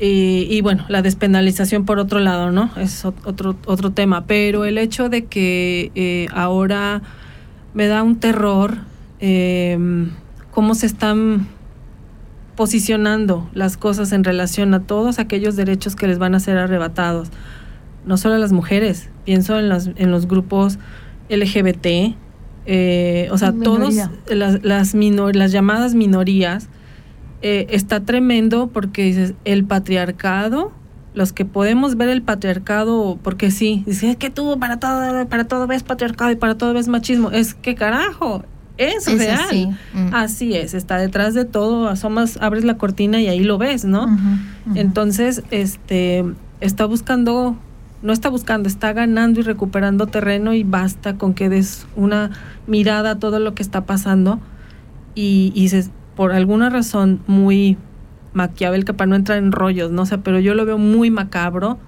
[0.00, 2.70] y, bueno, la despenalización por otro lado, ¿no?
[2.76, 4.24] Es otro, otro tema.
[4.26, 7.02] Pero el hecho de que eh, ahora
[7.74, 8.78] me da un terror
[9.18, 10.10] em,
[10.52, 11.48] cómo se están
[12.54, 17.28] posicionando las cosas en relación a todos aquellos derechos que les van a ser arrebatados.
[18.04, 20.78] No solo a las mujeres, pienso en, las, en los grupos
[21.28, 22.14] LGBT,
[22.66, 23.94] eh, o sea, todos
[24.28, 26.68] las, las, las llamadas minorías
[27.40, 30.72] eh, está tremendo porque dices, el patriarcado,
[31.14, 35.66] los que podemos ver el patriarcado, porque sí, dice que tú para todo, para todo
[35.66, 38.44] ves patriarcado y para todo ves machismo, es que carajo,
[38.76, 39.40] es, real.
[39.40, 39.68] Así.
[39.92, 40.14] Mm.
[40.14, 40.54] así.
[40.54, 44.16] es, está detrás de todo, asomas, abres la cortina y ahí lo ves, ¿no?
[44.74, 46.24] Entonces, este,
[46.60, 47.56] está buscando,
[48.02, 52.30] no está buscando, está ganando y recuperando terreno y basta con que des una
[52.66, 54.40] mirada a todo lo que está pasando
[55.14, 57.78] y, y dices, por alguna razón muy
[58.32, 61.78] maquiavélica para no entrar en rollos, no sé, pero yo lo veo muy macabro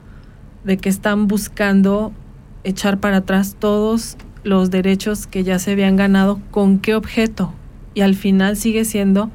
[0.62, 2.12] de que están buscando
[2.62, 7.52] echar para atrás todos los derechos que ya se habían ganado, ¿con qué objeto?
[7.92, 9.32] Y al final sigue siendo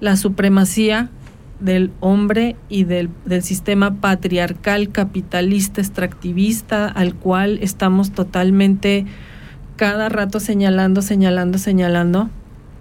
[0.00, 1.08] la supremacía
[1.60, 9.06] del hombre y del, del, sistema patriarcal, capitalista, extractivista, al cual estamos totalmente
[9.76, 12.28] cada rato señalando, señalando, señalando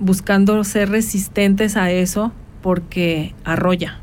[0.03, 3.99] buscando ser resistentes a eso porque arrolla,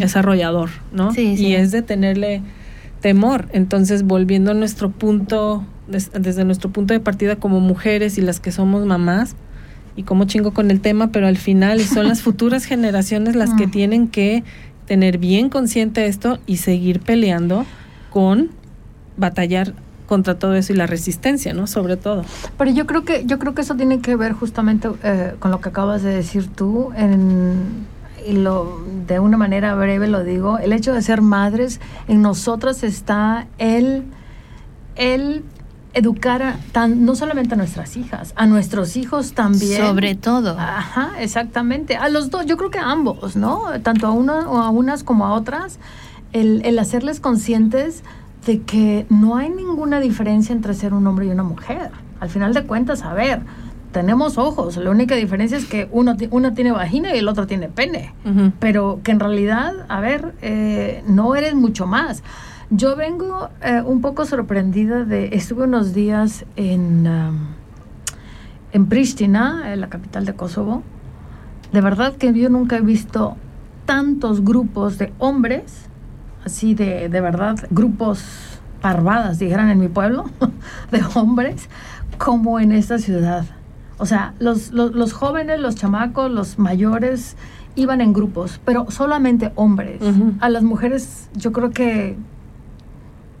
[0.00, 1.12] es arrollador, ¿no?
[1.16, 2.42] Y es de tenerle
[3.00, 3.48] temor.
[3.52, 8.52] Entonces, volviendo a nuestro punto, desde nuestro punto de partida como mujeres y las que
[8.52, 9.34] somos mamás,
[9.96, 13.66] y como chingo con el tema, pero al final son las futuras generaciones las que
[13.66, 14.44] tienen que
[14.86, 17.66] tener bien consciente esto y seguir peleando
[18.10, 18.50] con
[19.16, 19.74] batallar
[20.10, 21.68] contra todo eso y la resistencia, ¿no?
[21.68, 22.24] Sobre todo.
[22.58, 25.60] Pero yo creo que yo creo que eso tiene que ver justamente eh, con lo
[25.60, 27.86] que acabas de decir tú en
[28.26, 32.82] y lo de una manera breve lo digo, el hecho de ser madres en nosotras
[32.82, 34.04] está el
[34.96, 35.44] el
[35.94, 39.80] educar a, tan, no solamente a nuestras hijas, a nuestros hijos también.
[39.80, 40.56] Sobre todo.
[40.58, 41.96] Ajá, exactamente.
[41.96, 43.62] A los dos, yo creo que a ambos, ¿no?
[43.84, 45.78] Tanto a una o a unas como a otras,
[46.32, 48.02] el, el hacerles conscientes
[48.46, 51.90] de que no hay ninguna diferencia entre ser un hombre y una mujer.
[52.20, 53.40] Al final de cuentas, a ver,
[53.92, 57.68] tenemos ojos, la única diferencia es que uno, uno tiene vagina y el otro tiene
[57.68, 58.14] pene,
[58.60, 62.22] pero que en realidad, a ver, eh, no eres mucho más.
[62.70, 67.38] Yo vengo eh, un poco sorprendida de, estuve unos días en, um,
[68.72, 70.84] en Pristina, en la capital de Kosovo,
[71.72, 73.36] de verdad que yo nunca he visto
[73.86, 75.89] tantos grupos de hombres
[76.44, 78.22] así de, de verdad, grupos
[78.80, 80.24] parvadas, dijeran en mi pueblo,
[80.90, 81.68] de hombres,
[82.18, 83.44] como en esta ciudad.
[83.98, 87.36] O sea, los, los, jóvenes, los chamacos, los mayores
[87.74, 90.00] iban en grupos, pero solamente hombres.
[90.40, 92.16] A las mujeres, yo creo que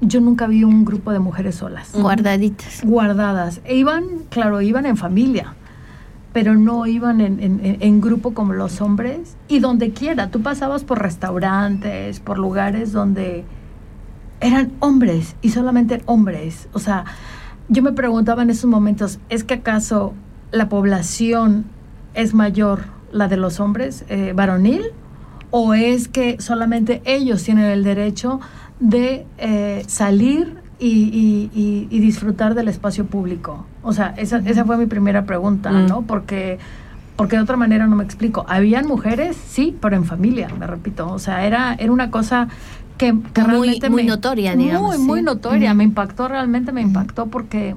[0.02, 1.92] yo nunca vi un grupo de mujeres solas.
[1.94, 2.82] Guardaditas.
[2.84, 3.62] Guardadas.
[3.64, 5.54] E iban, claro, iban en familia
[6.32, 9.36] pero no iban en, grupo como los hombres.
[9.48, 13.44] Y donde quiera, tú pasabas por restaurantes, por lugares donde
[14.40, 16.68] eran hombres y solamente hombres.
[16.72, 17.04] O sea,
[17.68, 20.14] yo me preguntaba en esos momentos, ¿es que acaso
[20.52, 21.64] la población
[22.14, 24.82] es mayor la de los hombres eh, varonil?
[25.50, 28.40] ¿O es que solamente ellos tienen el derecho
[28.78, 33.66] de eh, salir y, disfrutar del espacio público?
[33.82, 35.86] O sea, esa, esa fue mi primera pregunta, mm.
[35.86, 36.02] ¿no?
[36.02, 36.58] Porque,
[37.16, 38.44] porque de otra manera no me explico.
[38.48, 41.10] Habían mujeres, sí, pero en familia, me repito.
[41.10, 42.48] O sea, era, era una cosa
[42.98, 44.98] que, que muy, realmente muy notoria, digamos.
[44.98, 45.72] Muy, muy notoria.
[45.74, 47.76] Me impactó, realmente me impactó porque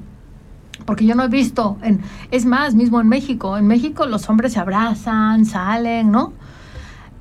[0.84, 4.54] porque yo no he visto, en, es más, mismo en México, en México los hombres
[4.54, 6.32] se abrazan, salen, ¿no?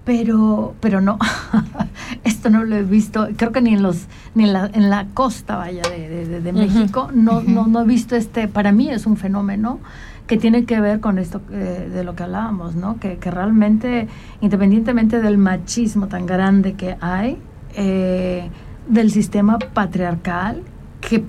[0.06, 1.18] Pero, pero no,
[2.24, 5.08] esto no lo he visto, creo que ni en los, ni en la, en la
[5.14, 9.16] costa vaya de, de, México, no, no, no he visto este, para mí es un
[9.16, 9.80] fenómeno
[10.28, 13.00] que tiene que ver con esto eh, de lo que hablábamos, ¿no?
[13.00, 14.08] Que, que, realmente,
[14.42, 17.38] independientemente del machismo tan grande que hay,
[17.76, 18.50] eh,
[18.88, 20.64] del sistema patriarcal
[21.02, 21.24] que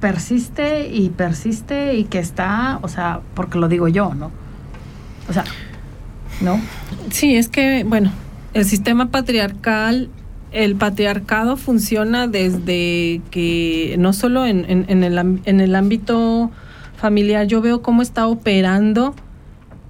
[0.00, 4.30] persiste y persiste y que está, o sea, porque lo digo yo, ¿no?
[5.28, 5.44] O sea,
[6.40, 6.60] ¿no?
[7.10, 8.12] Sí, es que, bueno,
[8.54, 10.10] el sistema patriarcal
[10.56, 16.50] el patriarcado funciona desde que no solo en, en, el, en el ámbito
[16.96, 19.14] familiar, yo veo cómo está operando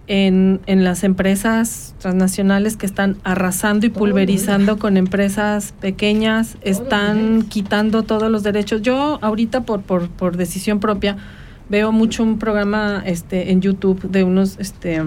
[0.09, 8.03] en, en, las empresas transnacionales que están arrasando y pulverizando con empresas pequeñas, están quitando
[8.03, 8.83] todos los derechos.
[8.83, 11.17] Yo ahorita por, por, por decisión propia
[11.69, 15.03] veo mucho un programa este en YouTube de unos este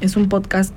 [0.00, 0.72] es un podcast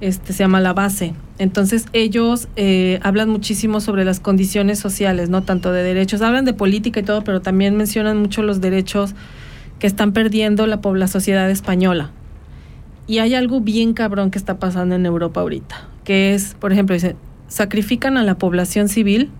[0.00, 1.14] este se llama La Base.
[1.38, 6.54] Entonces ellos eh, hablan muchísimo sobre las condiciones sociales, no tanto de derechos, hablan de
[6.54, 9.14] política y todo, pero también mencionan mucho los derechos
[9.78, 12.10] que están perdiendo la, la sociedad española.
[13.06, 16.94] Y hay algo bien cabrón que está pasando en Europa ahorita, que es, por ejemplo,
[16.94, 17.14] dice,
[17.48, 19.30] sacrifican a la población civil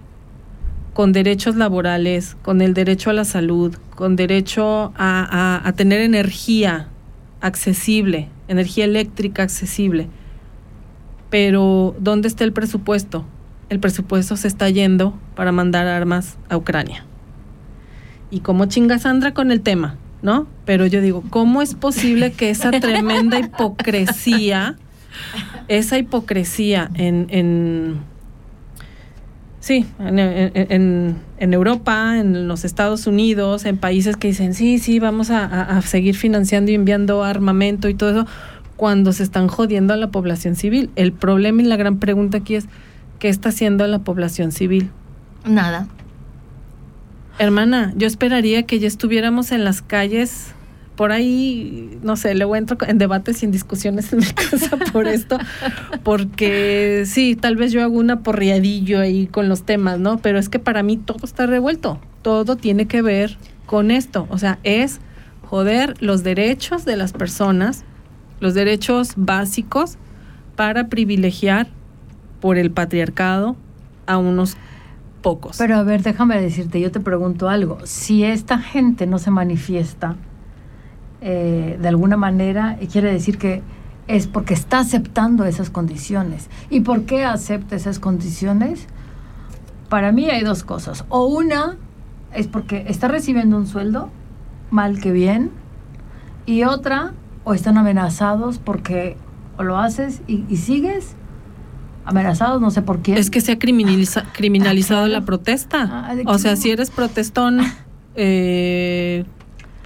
[0.96, 6.88] con derechos laborales, con el derecho a la salud, con derecho a, a, tener energía
[7.42, 10.08] accesible, energía eléctrica accesible.
[11.38, 13.26] Pero, ¿dónde está el presupuesto?
[13.68, 17.04] El presupuesto se está yendo para mandar armas a Ucrania.
[18.30, 19.96] ¿Y cómo chinga Sandra con el tema?
[20.22, 20.46] ¿No?
[20.64, 24.78] Pero yo digo, ¿cómo es posible que esa tremenda hipocresía,
[25.68, 28.00] esa hipocresía en, en
[29.66, 35.82] Sí, en, Europa, en los Estados Unidos, en países que dicen, sí, sí, vamos a,
[35.82, 38.26] seguir financiando y enviando armamento y todo eso,
[38.76, 40.90] cuando se están jodiendo a la población civil.
[40.96, 42.66] El problema y la gran pregunta aquí es,
[43.18, 44.90] ¿qué está haciendo la población civil?
[45.44, 45.88] Nada.
[47.38, 50.54] Hermana, yo esperaría que ya estuviéramos en las calles
[50.96, 55.06] por ahí, no sé, luego entro en debates y en discusiones en mi casa por
[55.06, 55.38] esto,
[56.02, 60.18] porque sí, tal vez yo hago una porriadillo ahí con los temas, ¿no?
[60.18, 63.36] Pero es que para mí todo está revuelto, todo tiene que ver
[63.66, 65.00] con esto, o sea, es
[65.42, 67.84] joder los derechos de las personas,
[68.40, 69.96] los derechos básicos
[70.56, 71.68] para privilegiar
[72.40, 73.56] por el patriarcado
[74.06, 74.56] a unos
[75.22, 75.56] pocos.
[75.58, 80.16] Pero a ver, déjame decirte, yo te pregunto algo, si esta gente no se manifiesta,
[81.20, 83.62] eh, de alguna manera quiere decir que
[84.06, 86.48] es porque está aceptando esas condiciones.
[86.70, 88.86] ¿Y por qué acepta esas condiciones?
[89.88, 91.04] Para mí hay dos cosas.
[91.08, 91.76] O una
[92.32, 94.10] es porque está recibiendo un sueldo,
[94.70, 95.50] mal que bien,
[96.44, 97.14] y otra,
[97.46, 99.16] o están amenazados porque
[99.56, 101.14] o lo haces y, sigues
[102.04, 103.16] amenazados, no sé por qué.
[103.16, 105.88] Es que se ha criminalizado la protesta.
[105.88, 107.60] Ah, o sea, si eres protestón,
[108.16, 109.24] eh,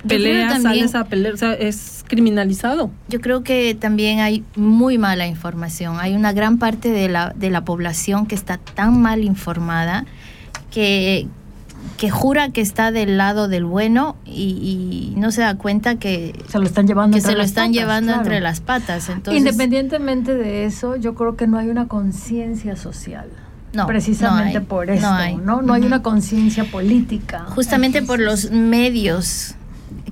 [0.08, 2.90] pelea, sales a pelear, o sea, es criminalizado.
[3.08, 5.98] Yo creo que también hay muy mala información.
[6.00, 10.06] Hay una gran parte de la, de la población que está tan mal informada
[10.70, 11.28] que,
[11.96, 16.58] que jura que está del lado del bueno y, no se da cuenta que se
[16.58, 19.08] lo están llevando, que se lo están llevando entre las patas.
[19.08, 23.28] Entonces, Independientemente de eso, yo creo que no hay una conciencia social.
[23.72, 27.44] No, precisamente por eso, no hay, no, no hay una conciencia política.
[27.50, 29.54] Justamente por los medios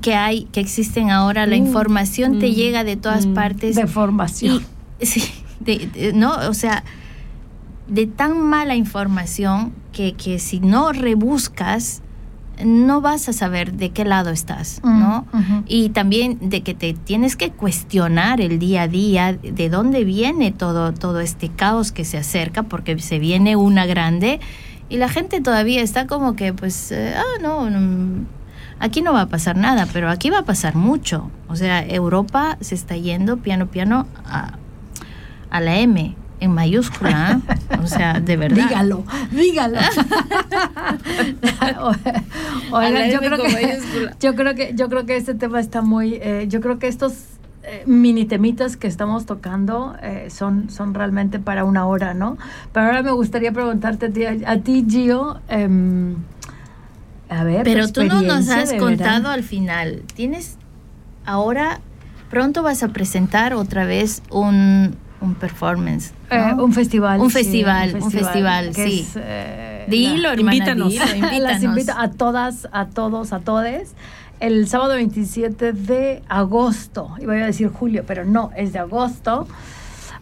[0.00, 3.74] que hay, que existen ahora, la mm, información te mm, llega de todas mm, partes.
[3.74, 4.62] De formación.
[5.00, 5.24] sí,
[6.14, 6.34] ¿no?
[6.48, 6.84] O sea,
[7.88, 12.02] de tan mala información que, que si no rebuscas,
[12.64, 15.26] no vas a saber de qué lado estás, ¿no?
[15.66, 20.52] Y también de que te tienes que cuestionar el día a día de dónde viene
[20.52, 24.38] todo, todo este caos que se acerca, porque se viene una grande
[24.88, 27.68] y la gente todavía está como que, pues, eh, ah, no,
[28.78, 31.28] Aquí no va a pasar nada, pero aquí va a pasar mucho.
[31.48, 34.58] O sea, Europa se está yendo piano piano a,
[35.50, 37.40] a la M en mayúscula.
[37.82, 38.68] o sea, de verdad.
[38.68, 39.78] Dígalo, dígalo.
[43.12, 43.78] yo, creo que,
[44.20, 46.14] yo creo que yo creo que este tema está muy.
[46.14, 47.14] Eh, yo creo que estos
[47.64, 52.38] eh, mini temitas que estamos tocando eh, son, son realmente para una hora, ¿no?
[52.72, 55.40] Pero ahora me gustaría preguntarte a ti, a ti Gio.
[55.48, 56.16] Em,
[57.64, 60.02] pero tú no nos has contado al final.
[60.14, 60.56] Tienes
[61.26, 61.80] ahora
[62.30, 66.12] pronto vas a presentar otra vez un, un performance.
[66.30, 67.20] Eh, un festival.
[67.20, 69.08] Un festival, un festival, sí.
[69.16, 70.94] Eh, dilo, invítanos.
[71.40, 73.94] Las invito a todas, a todos, a todes.
[74.40, 79.48] El sábado 27 de agosto, iba a decir julio, pero no, es de agosto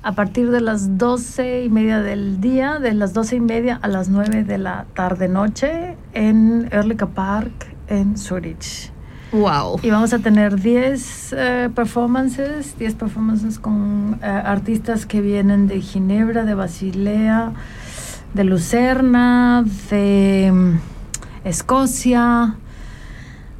[0.07, 3.88] a partir de las doce y media del día, de las doce y media a
[3.88, 8.92] las nueve de la tarde-noche en Erlica Park en Zurich.
[9.32, 9.80] Wow.
[9.82, 15.80] Y vamos a tener 10 eh, performances, 10 performances con eh, artistas que vienen de
[15.80, 17.52] Ginebra, de Basilea,
[18.34, 20.78] de Lucerna, de mm,
[21.44, 22.56] Escocia,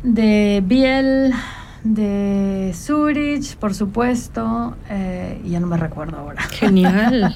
[0.03, 1.35] de Biel,
[1.83, 6.43] de Zurich, por supuesto, eh, ya no me recuerdo ahora.
[6.51, 7.35] Genial.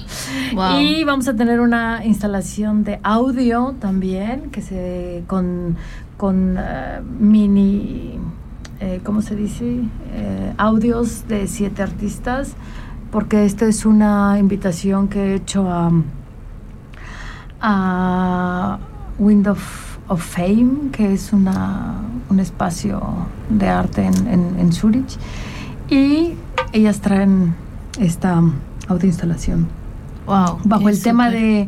[0.79, 5.77] Y vamos a tener una instalación de audio también, que se con,
[6.21, 8.19] con eh, mini,
[8.79, 9.81] eh, ¿cómo se dice?
[10.57, 12.53] audios de siete artistas,
[13.09, 15.89] porque esta es una invitación que he hecho a,
[17.59, 18.77] a
[19.17, 21.95] Wind of, of Fame, que es una,
[22.29, 23.01] un espacio
[23.49, 25.17] de arte en, en, en Zurich.
[25.89, 26.35] Y
[26.71, 27.55] ellas traen
[27.99, 28.43] esta
[28.87, 29.67] autoinstalación.
[30.27, 30.59] Wow.
[30.65, 31.67] Bajo el tema de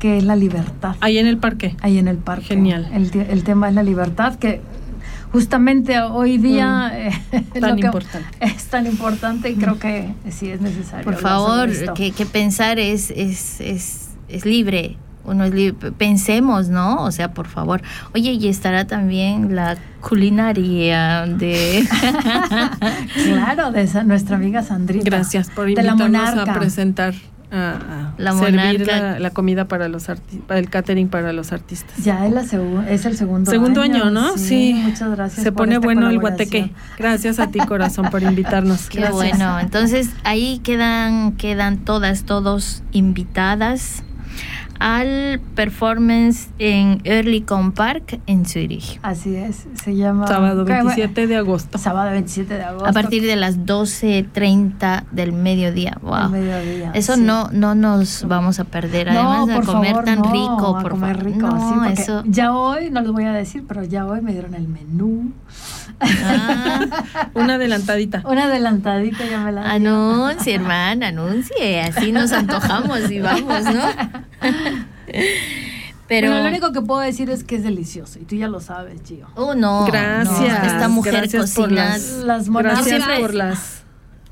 [0.00, 0.96] que es la libertad.
[1.00, 1.76] Ahí en el parque.
[1.80, 2.46] Ahí en el parque.
[2.46, 2.90] Genial.
[2.92, 4.60] El, el tema es la libertad, que
[5.30, 7.36] justamente hoy día mm.
[7.36, 8.28] eh, tan importante.
[8.40, 11.04] es tan importante y creo que sí es necesario.
[11.04, 15.44] Por favor, que, que, pensar es, es, es, es libre uno
[15.98, 17.04] pensemos, ¿no?
[17.04, 17.82] O sea, por favor.
[18.14, 21.86] Oye, y estará también la culinaria de...
[23.24, 25.04] claro, de esa, nuestra amiga Sandrita.
[25.04, 27.14] Gracias por invitarnos a presentar
[27.52, 30.06] a, la servir la, comida para los
[30.46, 31.96] para el catering para los artistas.
[32.04, 34.10] Ya es, la es el segundo, segundo año.
[34.10, 34.36] ¿no?
[34.36, 35.42] Sí, Muchas gracias.
[35.42, 36.70] Se pone bueno el guateque.
[36.98, 38.88] Gracias a ti, corazón, por invitarnos.
[38.88, 39.58] Qué bueno.
[39.58, 44.02] Entonces, ahí quedan, quedan todas, todos invitadas
[44.80, 48.98] al performance en Earlycom Park en Zurich.
[49.02, 50.26] Así es, se llama...
[50.26, 51.78] Sábado 27 de agosto.
[51.78, 52.88] Sábado 27 de agosto.
[52.88, 55.98] A partir de las 12.30 del mediodía.
[56.00, 56.30] Wow.
[56.30, 59.10] mediodía, eso no, no nos vamos a perder.
[59.10, 60.78] Además de comer tan rico.
[60.80, 62.24] por comer rico, no, eso...
[62.26, 65.30] Ya hoy, no les voy a decir, pero ya hoy me dieron el menú.
[66.00, 68.22] Ah, una adelantadita.
[68.24, 71.80] Una adelantadita ya me la Anuncie, hermana, anuncie.
[71.80, 73.84] Así nos antojamos y vamos, ¿no?
[76.08, 79.00] Pero lo único que puedo decir es que es delicioso y tú ya lo sabes,
[79.06, 79.28] Gio.
[79.36, 79.86] Oh, no.
[79.86, 80.66] Gracias.
[80.66, 81.66] esta mujer gracias cocina.
[81.66, 83.80] Por las, las gracias siempre, por las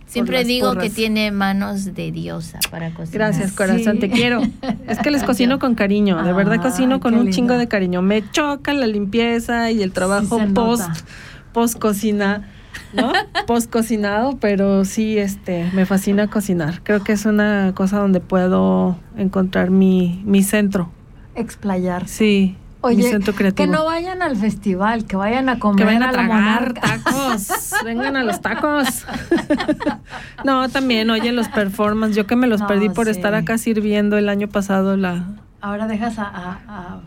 [0.09, 3.31] Siempre digo que tiene manos de diosa para cocinar.
[3.31, 4.41] Gracias, corazón, te quiero.
[4.87, 8.01] Es que les cocino con cariño, de verdad cocino con un chingo de cariño.
[8.01, 10.89] Me choca la limpieza y el trabajo post
[11.59, 12.48] post cocina
[12.92, 13.12] ¿no?
[13.46, 16.82] Post cocinado, pero sí, este, me fascina cocinar.
[16.82, 20.90] Creo que es una cosa donde puedo encontrar mi, mi centro.
[21.34, 22.06] Explayar.
[22.09, 22.56] Sí.
[22.80, 23.66] Oye, mi centro creativo.
[23.66, 25.78] que no vayan al festival, que vayan a comer.
[25.78, 27.48] Que vayan a, tragar tacos.
[27.84, 29.04] Vengan a los tacos.
[30.44, 32.16] no, también, oye, los performances.
[32.16, 35.24] Yo que me los perdí por estar acá sirviendo el año pasado la.
[35.61, 37.00] Ahora dejas a, a a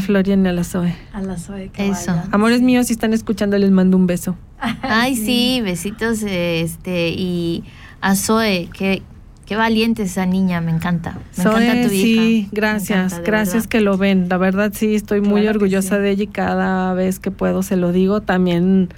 [0.00, 0.94] Florian y a la Zoe.
[1.12, 1.70] A la Zoe.
[1.76, 2.14] Eso.
[2.30, 4.36] Amores míos, si están escuchando, les mando un beso.
[4.82, 6.22] Ay, sí, besitos.
[6.22, 7.64] este Y
[8.00, 9.02] a Zoe, qué,
[9.46, 11.18] qué valiente esa niña, me encanta.
[11.36, 12.22] Me encanta tu hija.
[12.22, 14.28] Sí, gracias, gracias que lo ven.
[14.28, 17.92] La verdad, sí, estoy muy orgullosa de ella y cada vez que puedo se lo
[17.92, 18.20] digo.
[18.20, 18.88] También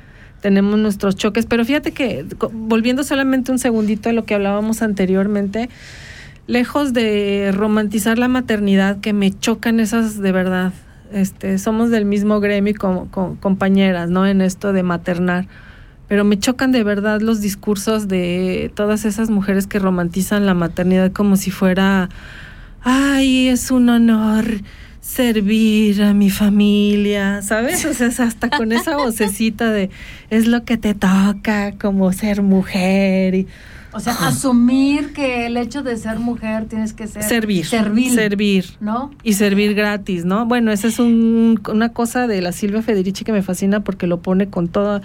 [0.45, 5.71] tenemos nuestros choques, pero fíjate que, volviendo solamente un segundito a lo que hablábamos anteriormente,
[6.47, 10.73] lejos de romantizar la maternidad, que me chocan esas de verdad.
[11.13, 13.09] Este, somos del mismo gremio como,
[13.41, 14.27] compañeras, ¿no?
[14.27, 15.47] En esto de maternar.
[16.09, 21.13] Pero me chocan de verdad los discursos de todas esas mujeres que romantizan la maternidad
[21.13, 22.11] como si fuera,
[22.83, 24.45] ay, es un honor
[25.01, 27.85] servir a mi familia, ¿sabes?
[27.85, 29.91] O sea, hasta con esa vocecita de
[30.31, 33.47] es lo que te toca como ser mujer y
[33.95, 38.77] o sea, asumir que el hecho de ser mujer tienes que ser servir, servir, servir,
[38.81, 39.11] ¿no?
[39.23, 40.47] Y servir gratis, ¿no?
[40.47, 44.21] Bueno, esa es un, una cosa de la Silvia Federici que me fascina porque lo
[44.21, 45.01] pone con todo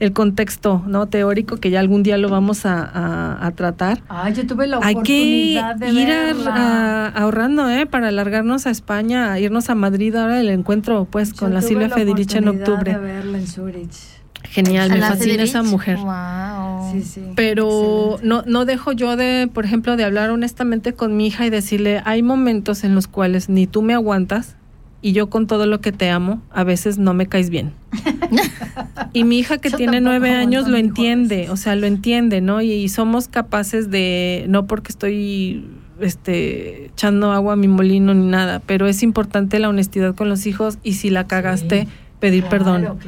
[0.00, 4.02] el contexto no teórico que ya algún día lo vamos a, a, tratar.
[4.08, 6.10] Ah, yo tuve la oportunidad Hay que ir
[6.48, 7.86] a, ahorrando, ¿eh?
[7.86, 12.38] Para alargarnos a España, irnos a Madrid ahora el encuentro, pues, con la Silvia Federici
[12.38, 12.92] en octubre.
[12.92, 14.19] De verla en Zurich.
[14.50, 15.96] Genial, me fascina esa mujer.
[15.98, 17.02] Wow.
[17.36, 21.50] Pero no, no dejo yo de, por ejemplo, de hablar honestamente con mi hija y
[21.50, 24.56] decirle, hay momentos en los cuales ni tú me aguantas
[25.02, 27.72] y yo con todo lo que te amo, a veces no me caes bien.
[29.12, 32.60] y mi hija que tiene nueve años lo entiende, o sea, lo entiende, ¿no?
[32.60, 35.64] Y, somos capaces de, no porque estoy
[36.00, 40.46] este echando agua a mi molino ni nada, pero es importante la honestidad con los
[40.46, 41.88] hijos y si la cagaste,
[42.20, 42.98] pedir perdón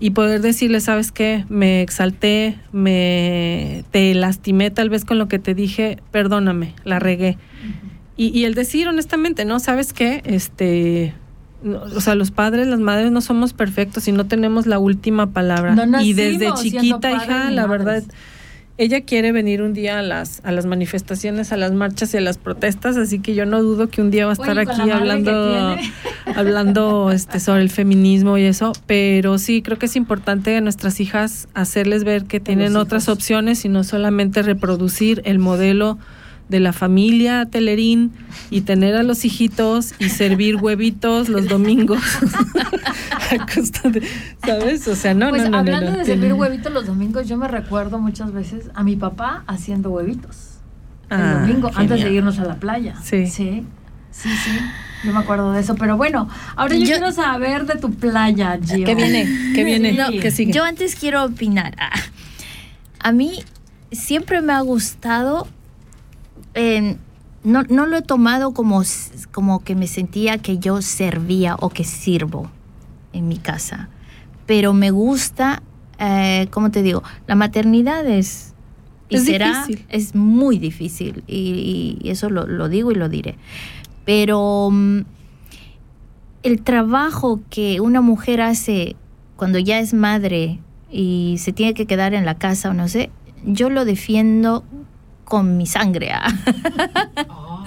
[0.00, 5.38] y poder decirle, sabes qué, me exalté, me te lastimé tal vez con lo que
[5.38, 7.38] te dije, perdóname, la regué.
[8.16, 9.60] y, y, el decir honestamente, ¿no?
[9.60, 10.22] ¿Sabes qué?
[10.24, 11.14] Este,
[11.64, 15.74] o sea, los padres, las madres no somos perfectos y no tenemos la última palabra.
[16.02, 18.02] y desde chiquita, hija, la verdad,
[18.78, 22.20] ella quiere venir un día a las, a las manifestaciones, a las marchas y a
[22.20, 25.76] las protestas, así que yo no dudo que un día va a estar aquí hablando,
[26.36, 31.00] hablando este, sobre el feminismo y eso, pero sí creo que es importante a nuestras
[31.00, 35.98] hijas hacerles ver que tienen otras opciones y no solamente reproducir el modelo
[36.48, 38.12] de la familia Telerín
[38.50, 42.00] y tener a los hijitos y servir huevitos los domingos.
[44.44, 44.86] ¿Sabes?
[44.86, 45.58] O sea, no, pues no, no.
[45.58, 49.90] Hablando de servir huevitos los domingos, yo me recuerdo muchas veces a mi papá haciendo
[49.90, 50.58] huevitos.
[51.10, 52.96] el ah, domingo, antes de irnos a la playa.
[53.02, 53.26] Sí.
[53.26, 53.64] Sí,
[54.12, 54.58] sí, sí.
[55.04, 58.86] Yo me acuerdo de eso, pero bueno, ahora yo, quiero saber de tu playa, Gio.
[58.86, 59.52] ¿Qué viene?
[59.54, 60.20] ¿Qué viene?
[60.20, 60.52] ¿Qué sigue?
[60.52, 61.74] Yo antes quiero opinar.
[61.78, 61.90] Ah,
[63.00, 63.42] a mí
[63.92, 65.48] siempre me ha gustado
[67.44, 68.82] no, no, lo he tomado como,
[69.32, 72.50] como que me sentía que yo servía o que sirvo
[73.12, 73.88] en mi casa,
[74.46, 75.62] pero me gusta,
[75.98, 77.02] eh, ¿cómo te digo?
[77.26, 78.52] La maternidad es...
[79.08, 83.36] Y será, es muy difícil y, eso lo, digo y lo diré.
[84.04, 85.02] Pero mm,
[86.42, 88.96] el trabajo que una mujer hace
[89.36, 90.58] cuando ya es madre
[90.90, 93.10] y se tiene que quedar en la casa o no sé,
[93.44, 94.64] yo lo defiendo
[95.26, 96.12] con mi sangre.
[96.12, 96.32] ¿ah?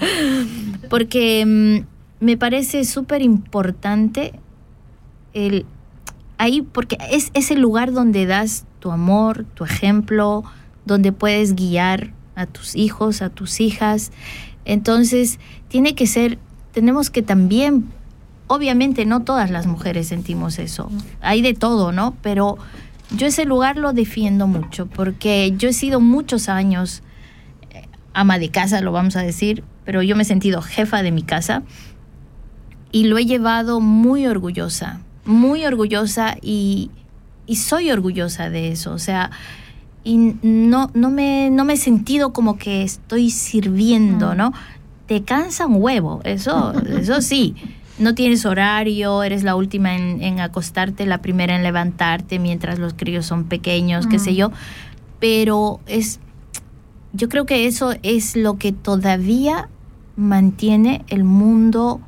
[0.90, 4.32] Porque mm, me parece súper importante
[5.32, 5.64] el
[6.38, 10.42] ahí, porque es, es el lugar donde das tu amor, tu ejemplo,
[10.86, 14.10] donde puedes guiar a tus hijos, a tus hijas.
[14.64, 15.38] Entonces,
[15.68, 16.38] tiene que ser,
[16.72, 17.90] tenemos que también,
[18.46, 20.90] obviamente no todas las mujeres sentimos eso,
[21.20, 22.14] hay de todo, ¿no?
[22.22, 22.56] Pero
[23.14, 27.02] yo ese lugar lo defiendo mucho, porque yo he sido muchos años
[28.12, 31.22] ama de casa, lo vamos a decir, pero yo me he sentido jefa de mi
[31.22, 31.62] casa
[32.92, 36.90] y lo he llevado muy orgullosa, muy orgullosa y,
[37.54, 38.92] soy orgullosa de eso.
[38.92, 39.30] O sea,
[40.04, 44.34] y no, no, me, no me he sentido como que estoy sirviendo.
[44.34, 44.52] ¿no?
[45.06, 47.54] Te cansa un huevo, eso, eso sí.
[47.98, 53.26] No tienes horario, eres la última en, acostarte, la primera en levantarte mientras los críos
[53.26, 54.52] son pequeños, qué sé yo.
[55.18, 56.18] Pero es
[57.12, 59.68] yo creo que eso es lo que todavía
[60.16, 62.00] mantiene el mundo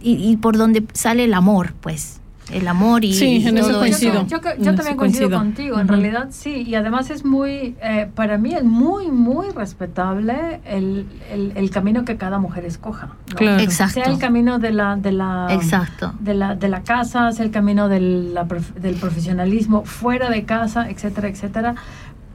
[0.00, 2.20] y, por donde sale el amor, pues.
[2.52, 4.26] El amor y, sí, en eso coincido.
[4.26, 4.38] Yo,
[4.74, 9.10] también coincido, contigo, en realidad sí, y además es muy, eh, para mí es muy,
[9.10, 13.12] muy respetable el, el, camino que cada mujer escoja.
[13.34, 13.62] Claro.
[13.62, 13.94] Exacto.
[13.94, 16.12] Sea el camino de la, de la, Exacto.
[16.20, 18.38] De la, de la casa, sea el camino del,
[18.78, 21.76] del profesionalismo fuera de casa, etcétera, etcétera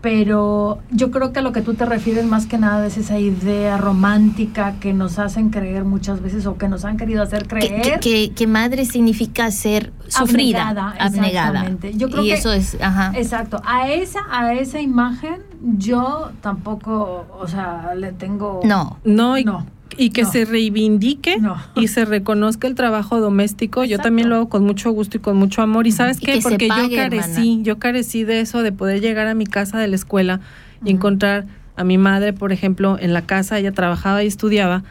[0.02, 3.20] pero yo creo que a lo que tú te refieres más que nada es esa
[3.20, 8.00] idea romántica que nos hacen creer muchas veces o que nos han querido hacer creer.
[8.00, 10.70] Que, que, madre significa ser sufrida,
[11.00, 11.70] abnegada.
[11.94, 13.12] Yo creo y que, eso es, ajá.
[13.16, 13.62] Exacto.
[13.66, 15.42] A esa, a esa imagen
[15.78, 18.62] yo tampoco, o sea, le tengo...
[18.64, 19.00] No.
[19.04, 21.38] No, no y que se reivindique
[21.76, 23.84] y se reconozca el trabajo doméstico.
[23.84, 25.88] Yo también lo hago con mucho gusto y con mucho amor.
[25.88, 26.40] ¿Y sabes qué?
[26.42, 29.96] Porque yo carecí, yo carecí de eso, de poder llegar a mi casa de la
[29.96, 30.40] escuela
[30.84, 34.84] y encontrar a mi madre, por ejemplo, en la casa, ella trabajaba y estudiaba.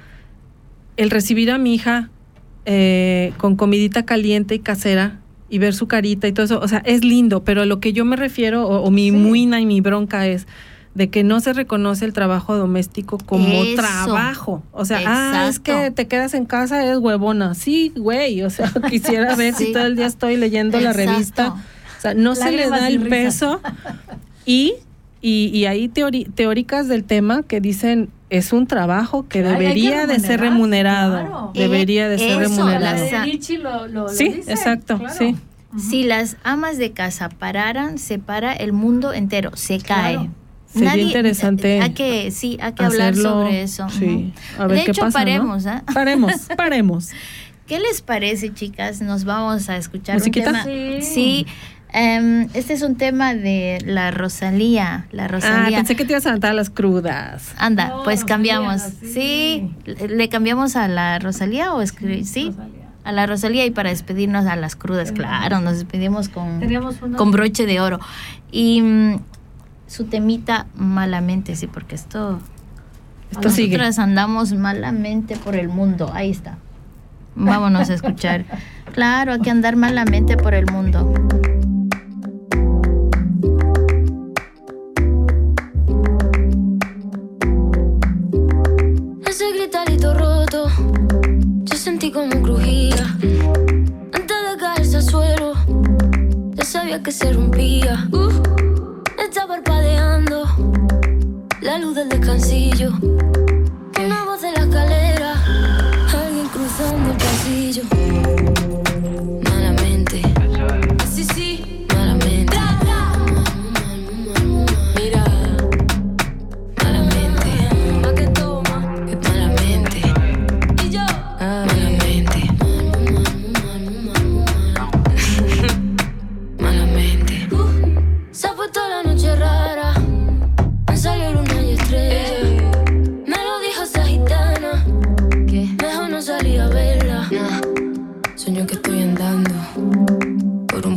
[0.96, 2.10] El recibir a mi hija
[2.64, 5.20] eh, con comidita caliente y casera
[5.50, 8.04] y ver su carita y todo eso, o sea, es lindo, pero lo que yo
[8.04, 10.46] me refiero, o, mi muina y mi bronca es
[10.94, 14.62] de que no se reconoce el trabajo doméstico como trabajo.
[14.72, 17.54] O sea, ah, es que te quedas en casa, eres huevona.
[17.54, 21.54] Sí, güey, o sea, quisiera ver si todo el día estoy leyendo la revista.
[21.98, 23.60] O sea, no se le da el peso.
[24.44, 24.74] Y,
[25.20, 30.40] y, y hay teóricas del tema que dicen es un trabajo que debería de ser
[30.40, 31.52] remunerado.
[31.54, 33.06] Debería de ser remunerado.
[34.08, 35.36] sí, exacto, sí.
[35.76, 40.30] Si las amas de casa pararan, se para el mundo entero, se cae.
[40.72, 41.80] Sería interesante.
[41.80, 43.88] Hay que, sí, hay que hablar sobre eso.
[43.88, 44.32] Sí.
[44.58, 45.82] A ver de qué hecho, pasa, paremos, ¿no?
[45.92, 47.10] Paremos, paremos.
[47.66, 49.00] ¿Qué les parece, chicas?
[49.00, 50.50] Nos vamos a escuchar ¿Musiquita?
[50.50, 51.02] un tema.
[51.02, 51.46] Sí.
[51.92, 55.06] Em, este es un tema de la Rosalía.
[55.10, 55.78] La ah, Rosalía.
[55.78, 57.54] Ah, pensé que te ibas a cantar las crudas.
[57.56, 58.82] Anda, pues cambiamos.
[59.02, 59.70] sí.
[60.08, 61.84] ¿Le cambiamos a la Rosalía o?
[61.86, 62.54] Sí.
[63.04, 66.60] A la Rosalía y para despedirnos a las crudas, claro, nos despedimos con,
[67.16, 68.00] con broche de oro.
[68.52, 69.20] Y mm,
[69.88, 72.38] su temita malamente, sí, porque esto,
[73.32, 76.10] esto nosotras andamos malamente por el mundo.
[76.12, 76.58] Ahí está.
[77.34, 78.44] Vámonos a escuchar.
[78.92, 81.12] Claro, hay que andar malamente por el mundo.
[89.26, 90.68] Ese gritarito roto,
[91.62, 93.16] yo sentí como crujía.
[94.12, 95.54] Antes de caerse al suelo,
[96.54, 98.06] ya sabía que se rompía.
[98.12, 98.67] Uh
[101.78, 102.90] luz del descansillo.
[103.00, 105.34] Una voz de la escalera,
[106.12, 108.37] alguien cruzando el pasillo.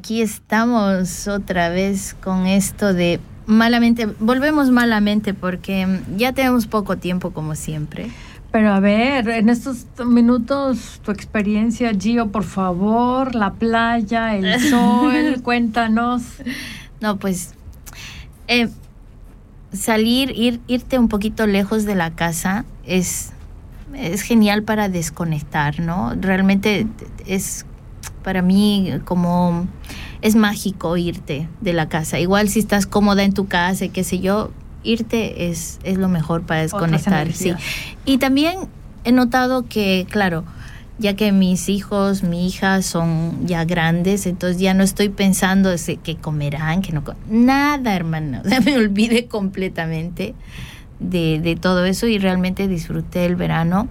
[0.00, 7.32] Aquí estamos otra vez con esto de malamente, volvemos malamente porque ya tenemos poco tiempo
[7.32, 8.10] como siempre.
[8.50, 15.42] Pero a ver, en estos minutos, tu experiencia, Gio, por favor, la playa, el sol,
[15.42, 16.22] cuéntanos.
[17.02, 17.52] No, pues
[18.48, 18.70] eh,
[19.70, 23.32] salir, ir, irte un poquito lejos de la casa es,
[23.94, 26.14] es genial para desconectar, ¿no?
[26.18, 26.86] Realmente
[27.26, 27.66] es
[28.22, 29.66] para mí como
[30.22, 32.18] es mágico irte de la casa.
[32.18, 34.50] Igual si estás cómoda en tu casa qué sé yo,
[34.82, 37.32] irte es, es lo mejor para desconectar.
[37.32, 37.52] Sí.
[38.04, 38.58] Y también
[39.04, 40.44] he notado que, claro,
[40.98, 45.70] ya que mis hijos, mi hija son ya grandes, entonces ya no estoy pensando
[46.02, 48.42] que comerán, que no nada, hermano.
[48.64, 50.34] me olvidé completamente
[50.98, 53.88] de, de todo eso y realmente disfruté el verano.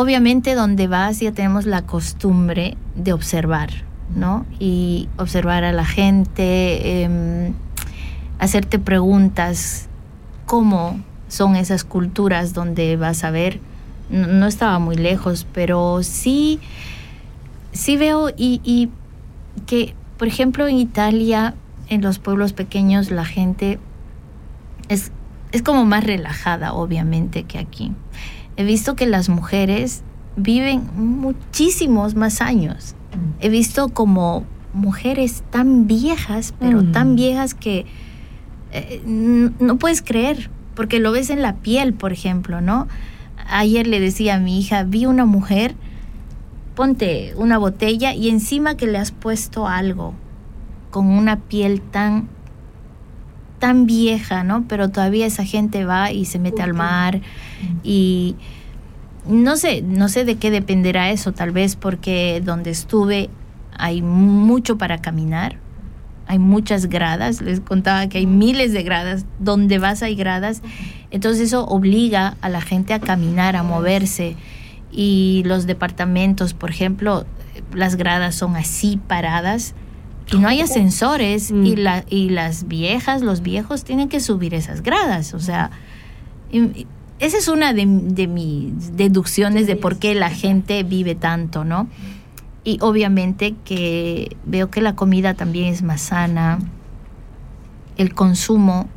[0.00, 3.70] Obviamente donde vas ya tenemos la costumbre de observar,
[4.14, 4.46] ¿no?
[4.60, 7.52] Y observar a la gente, em,
[8.38, 9.88] hacerte preguntas,
[10.46, 13.58] cómo son esas culturas donde vas a ver.
[14.08, 16.60] No, estaba muy lejos, pero sí,
[17.72, 18.90] sí veo y, y
[19.66, 21.56] que, por ejemplo, en Italia,
[21.88, 23.80] en los pueblos pequeños, la gente
[24.88, 25.10] es,
[25.50, 27.92] es como más relajada, obviamente, que aquí
[28.58, 30.02] he visto que las mujeres
[30.36, 32.96] viven muchísimos más años.
[33.12, 33.44] Mm.
[33.44, 34.44] He visto como
[34.74, 36.92] mujeres tan viejas, pero mm.
[36.92, 37.86] tan viejas que
[38.72, 42.88] eh, no puedes creer, porque lo ves en la piel, por ejemplo, ¿no?
[43.48, 45.76] Ayer le decía a mi hija, vi una mujer,
[46.74, 50.14] ponte una botella y encima que le has puesto algo
[50.90, 52.28] con una piel tan
[53.58, 54.64] tan vieja, ¿no?
[54.68, 57.20] Pero todavía esa gente va y se mete al mar
[57.82, 58.36] y
[59.28, 63.28] no sé, no sé de qué dependerá eso, tal vez porque donde estuve
[63.76, 65.58] hay mucho para caminar,
[66.26, 70.62] hay muchas gradas, les contaba que hay miles de gradas, donde vas hay gradas,
[71.10, 74.36] entonces eso obliga a la gente a caminar, a moverse
[74.90, 77.26] y los departamentos, por ejemplo,
[77.74, 79.74] las gradas son así paradas
[80.30, 81.66] y no hay ascensores mm.
[81.66, 85.34] y, la, y las viejas, los viejos tienen que subir esas gradas.
[85.34, 85.70] O sea,
[87.18, 91.88] esa es una de, mis deducciones de por qué la gente vive tanto, ¿no?
[92.64, 96.58] Y obviamente que veo que la comida también es más sana,
[97.96, 98.88] el consumo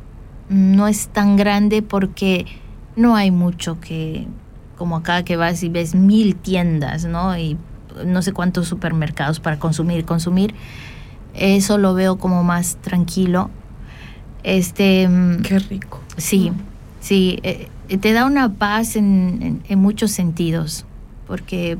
[0.48, 2.46] no es tan grande porque
[2.94, 4.26] no hay mucho que,
[4.76, 7.36] como acá que vas y ves mil tiendas, ¿no?
[7.38, 7.56] Y
[8.04, 10.54] no sé cuántos supermercados para consumir, consumir
[11.34, 13.50] eso lo veo como más tranquilo.
[14.42, 16.00] Este, mm, Qué rico.
[16.16, 16.52] Sí,
[17.00, 17.68] sí, eh,
[18.00, 20.84] te da una paz en, en, muchos sentidos,
[21.26, 21.78] porque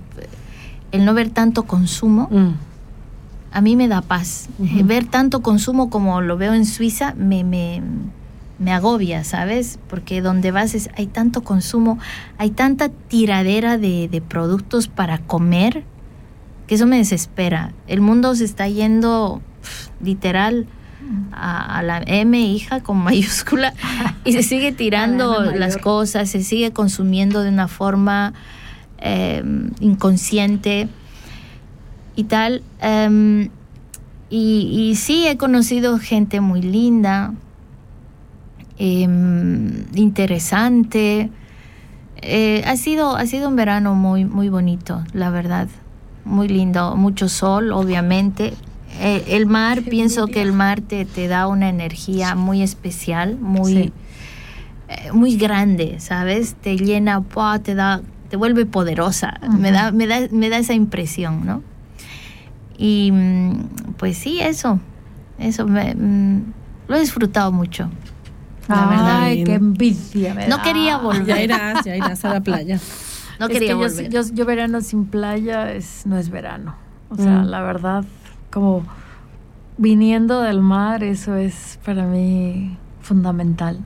[0.92, 2.54] el no ver tanto consumo, mm.
[3.52, 4.48] a mí me da paz.
[4.62, 7.82] Eh, ver tanto consumo como lo veo en Suiza me, me,
[8.58, 9.78] me agobia, ¿sabes?
[9.88, 11.98] Porque donde vas es, hay tanto consumo,
[12.38, 15.84] hay tanta tiradera de, de productos para comer,
[16.72, 17.74] que eso me desespera.
[17.86, 19.42] El mundo se está yendo
[20.02, 20.66] literal
[21.30, 23.74] a, la M hija con mayúscula
[24.24, 28.32] y se sigue tirando las cosas, se sigue consumiendo de una forma
[28.96, 30.88] em, inconsciente
[32.16, 32.62] y tal.
[32.80, 33.50] Em,
[34.30, 37.34] y, y, sí, he conocido gente muy linda,
[38.78, 41.30] em, interesante.
[42.22, 45.68] Eh, ha, sido, ha sido un verano muy, muy bonito, la verdad.
[46.24, 48.54] Muy lindo, mucho sol, obviamente,
[49.00, 53.92] eh, el mar, pienso que el mar te, te, da una energía muy especial, muy,
[54.88, 56.54] eh, muy grande, ¿sabes?
[56.54, 57.22] Te llena,
[57.62, 59.40] te da, te vuelve poderosa.
[59.58, 61.62] me, da, me, da, me da esa impresión, ¿no?
[62.76, 64.78] Y mm, pues sí, eso,
[65.38, 66.52] eso me, mm,
[66.88, 67.90] lo he disfrutado mucho.
[68.68, 70.34] La Ay, qué envidia.
[70.48, 71.26] no quería volver.
[71.26, 72.78] Ya irás, ya irás a la playa.
[73.42, 74.08] No quería volver.
[74.08, 76.76] Yo, yo, verano sin playa es, no es verano.
[77.10, 77.46] O sea, mm.
[77.46, 78.04] la verdad,
[78.50, 78.84] como
[79.78, 83.80] viniendo del mar, eso es para mí fundamental.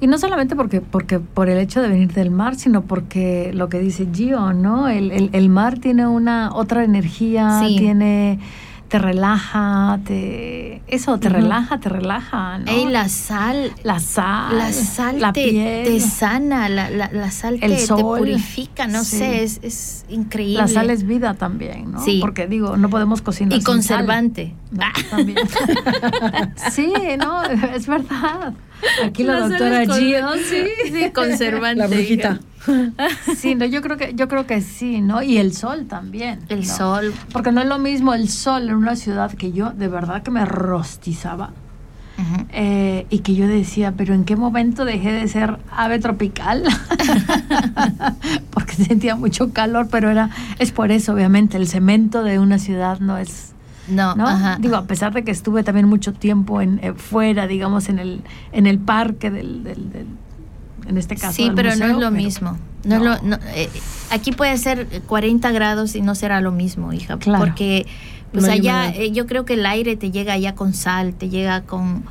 [0.00, 3.68] Y no solamente porque, porque por el hecho de venir del mar, sino porque lo
[3.68, 4.88] que dice Gio, ¿no?
[4.88, 8.40] El, el, mar tiene una otra energía, tiene
[8.92, 12.70] te relaja, te eso te relaja, te relaja, ¿no?
[12.70, 15.50] Ey, la sal, la sal, la sal la te,
[15.86, 20.58] te, sana, la, la, la sal te, te, purifica, no sé, es, es, increíble.
[20.58, 22.04] La sal es vida también, ¿no?
[22.04, 22.18] Sí.
[22.20, 23.58] Porque digo, no podemos cocinar.
[23.58, 24.54] Y conservante.
[25.08, 25.38] también.
[26.70, 28.52] sí, no, es verdad.
[29.02, 31.76] Aquí la, doctora Gio, sí, sí, conservante.
[31.76, 32.40] La brujita.
[33.36, 35.22] Sí, no, yo creo que yo creo que sí, ¿no?
[35.22, 36.40] Y el sol también.
[36.48, 37.12] El sol.
[37.32, 40.30] Porque no es lo mismo el sol en una ciudad que yo de verdad que
[40.30, 41.50] me rostizaba.
[42.50, 46.62] Eh, y que yo decía, pero ¿en qué momento dejé de ser ave tropical?
[48.50, 53.00] Porque sentía mucho calor, pero era es por eso, obviamente, el cemento de una ciudad
[53.00, 53.54] no es
[53.88, 54.14] no,
[54.60, 58.22] digo, a pesar de que estuve también mucho tiempo en eh, fuera, digamos, en el
[58.52, 59.64] en el parque del
[60.86, 61.34] en este caso.
[61.34, 62.58] Sí, pero no es lo mismo.
[62.84, 63.14] No, lo,
[63.54, 63.70] eh,
[64.10, 67.16] aquí puede ser 40 grados y no será lo mismo, hija.
[67.16, 67.86] Porque
[68.32, 71.62] pues allá eh, yo creo que el aire te llega allá con sal, te llega
[71.62, 72.04] con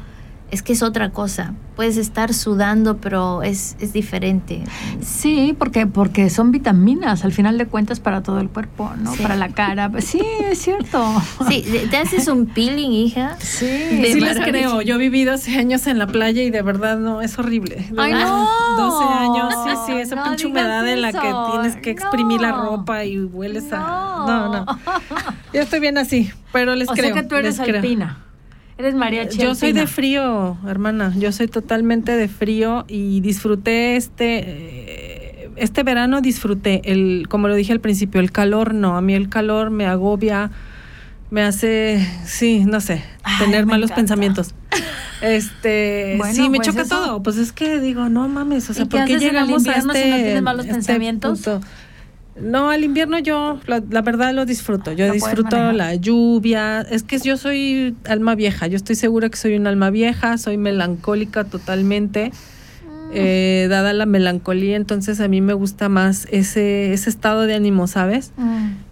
[0.52, 1.54] es que es otra cosa.
[1.78, 4.64] Puedes estar sudando, pero es, es diferente.
[5.02, 9.14] Sí, porque, porque son vitaminas, al final de cuentas, para todo el cuerpo, ¿no?
[9.16, 9.89] Para la cara.
[10.02, 11.22] Sí, es cierto.
[11.47, 13.38] Sí, ¿te haces un peeling, hija?
[13.39, 13.68] Sí.
[14.04, 14.82] Sí les creo.
[14.82, 17.88] Yo he vivido hace años en la playa y de verdad no, es horrible.
[17.97, 18.49] ¡Ay, no!
[18.78, 23.06] 12 años, sí, sí, esa pinche humedad en la que tienes que exprimir la ropa
[23.06, 24.26] y hueles a...
[24.28, 24.66] No, no.
[25.54, 27.12] Yo estoy bien así, pero les creo.
[27.12, 28.18] O sea que tú eres alpina.
[28.82, 31.14] Eres Yo soy de frío, hermana.
[31.16, 37.54] Yo soy totalmente de frío y disfruté este eh, este verano disfruté el como lo
[37.54, 40.50] dije al principio, el calor no, a mí el calor me agobia,
[41.30, 43.04] me hace sí, no sé,
[43.38, 44.56] tener malos pensamientos.
[45.22, 47.22] Este, sí, me pues choca todo.
[47.22, 50.74] Pues es que digo, no mames, o sea, ¿por qué llegamos a este, malos este
[50.74, 51.48] pensamientos?
[52.40, 54.94] No, al invierno yo, la, verdad lo disfruto.
[54.94, 56.82] Yo disfruto la lluvia.
[56.82, 58.68] Es que yo soy alma vieja.
[58.68, 60.38] Yo estoy segura que soy un alma vieja.
[60.38, 62.32] Soy melancólica totalmente.
[62.32, 63.12] Mm.
[63.14, 67.88] Eh, dada la melancolía, entonces a mí me gusta más ese, ese estado de ánimo,
[67.88, 68.32] ¿sabes?
[68.38, 68.44] Mm,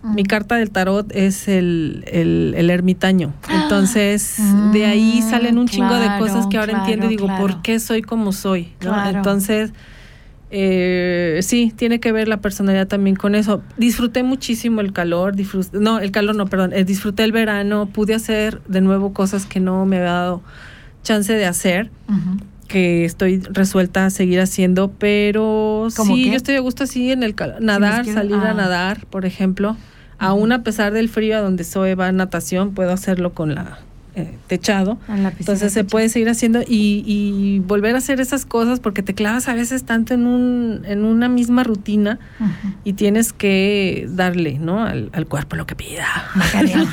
[0.04, 0.16] mm.
[0.16, 3.34] Mi carta del tarot es el, el, ermitaño.
[3.64, 4.38] Entonces,
[4.74, 8.02] de ahí salen un chingo de cosas que ahora entiendo y digo, ¿por qué soy
[8.02, 8.74] como soy?
[8.82, 9.72] Entonces
[10.52, 13.62] eh, sí, tiene que ver la personalidad también con eso.
[13.78, 15.36] Disfruté muchísimo el calor,
[15.74, 19.60] no, el calor no, perdón, eh, disfruté el verano, pude hacer de nuevo cosas que
[19.60, 20.42] no me había dado
[21.04, 21.92] chance de hacer,
[22.68, 27.36] que estoy resuelta a seguir haciendo, pero sí, yo estoy a gusto así en el
[27.60, 28.54] nadar, salir a ah.
[28.54, 29.78] nadar, por ejemplo.
[30.22, 33.80] Aún a pesar del frío a donde soy va natación, puedo hacerlo con la
[34.16, 34.98] eh, techado.
[35.40, 39.54] Entonces se puede seguir haciendo y, volver a hacer esas cosas porque te clavas a
[39.54, 42.20] veces tanto en, un, en una misma rutina
[42.84, 44.84] y tienes que darle ¿no?
[44.84, 46.08] Al, cuerpo lo que pida.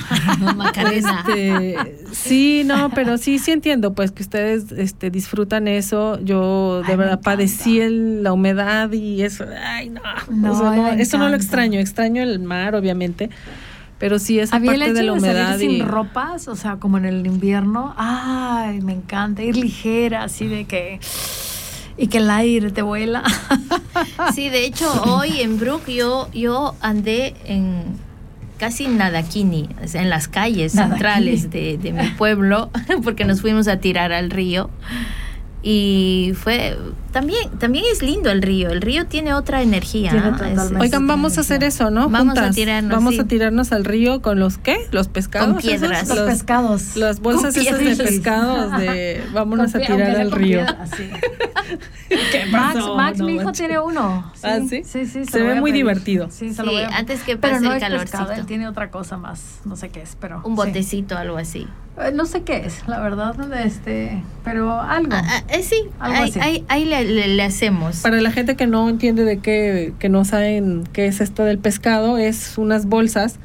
[0.97, 1.77] Este,
[2.13, 6.19] sí, no, pero sí, sí entiendo pues que ustedes este, disfrutan eso.
[6.23, 9.45] Yo de verdad padecí la humedad y eso.
[9.65, 10.93] Ay, no.
[10.93, 11.81] eso no lo extraño.
[11.81, 13.31] Extraño el mar, obviamente
[13.99, 15.61] Pero sí, esa Había el parte hecho de la de salir humedad y...
[15.79, 17.95] sin ropas, o sea, como en el invierno.
[17.97, 21.01] Ay, me encanta ir ligera, así de que
[21.99, 23.23] y que el aire te vuela.
[24.35, 27.97] Sí, de hecho hoy en Brook yo yo andé en
[28.59, 30.99] casi Nadakini, en las calles Nadakini.
[30.99, 32.71] centrales de, de mi pueblo,
[33.03, 34.69] porque nos fuimos a tirar al río.
[35.69, 36.79] Y fue
[37.11, 38.71] también también es lindo el río.
[38.71, 40.13] El río tiene otra energía.
[40.13, 40.33] Tiene ¿ah?
[40.33, 40.75] totalmente.
[40.77, 42.09] Es- Oigan, vamos a hacer eso, ¿no?
[42.09, 43.21] Vamos a tirarnos, Vamos sí.
[43.21, 44.77] a tirarnos al río con los qué?
[44.93, 45.49] Los pescados.
[45.55, 46.05] Con piedras.
[46.05, 46.17] esos?
[46.19, 46.95] Los pescados.
[46.97, 50.65] Las bolsas Con esas de pescados de vámonos a Con tirar al río.
[50.97, 51.11] sí.
[52.09, 52.95] ¿Qué Max, pasó?
[52.97, 54.31] Max No mi hijo tiene uno.
[54.45, 54.83] ¿Ah, sí?
[54.85, 55.25] Sí, sí.
[55.25, 55.83] Se lo ve muy pedir.
[55.85, 56.29] divertido.
[56.31, 58.33] Sí, se Sí, lo voy a antes que Pero pase no el pescado, calorcito.
[58.41, 60.57] él tiene otra cosa más, no sé qué es, pero Un sí.
[60.57, 61.67] botecito, algo así.
[62.01, 63.35] Eh, No sé qué es, la verdad,
[63.65, 65.13] este, pero algo.
[65.15, 66.41] Ah, ah, eh, sí, Algo ahí, así.
[66.41, 68.01] ahí, ahí le, le- le hacemos.
[68.03, 71.59] Para la gente que no entiende de qué, que no saben qué es esto del
[71.59, 73.39] pescado, es unas bolsas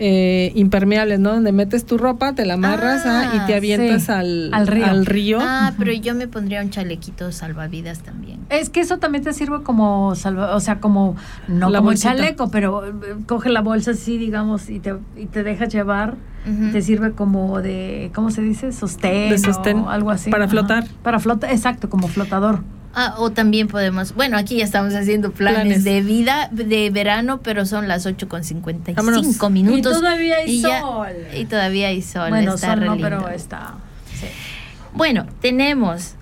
[0.00, 1.30] eh, impermeables, ¿no?
[1.34, 4.12] Donde metes tu ropa, te la amarras ah, y te Ah, avientas sí.
[4.12, 5.02] al, Al río.
[5.04, 5.38] río.
[5.42, 8.38] Ah, pero yo me pondría un chalequito salvavidas también.
[8.48, 11.16] Es que eso también te sirve como salva, o sea, como
[11.48, 12.14] no La como bolsita.
[12.14, 12.92] chaleco, pero eh,
[13.26, 16.14] coge la bolsa así, digamos, y te, y te deja llevar.
[16.72, 18.72] Te sirve como de, ¿cómo se dice?
[18.72, 20.30] Sostén, De sostén, o algo así.
[20.30, 20.50] para Ajá.
[20.50, 20.84] flotar.
[21.02, 22.60] Para flotar, exacto, como flotador.
[23.00, 25.84] Ah, o también podemos, bueno, aquí ya estamos haciendo planes, Planes.
[25.84, 29.52] de vida de verano, pero son las 8 con 55 Vámonos.
[29.52, 29.92] minutos.
[29.96, 31.06] Y todavía hay y ya- sol.
[31.36, 32.30] y todavía hay sol.
[32.30, 33.08] bueno, está sol re no, lindo.
[33.08, 33.74] pero está.
[34.18, 34.26] sí.
[34.94, 36.14] Bueno, tenemos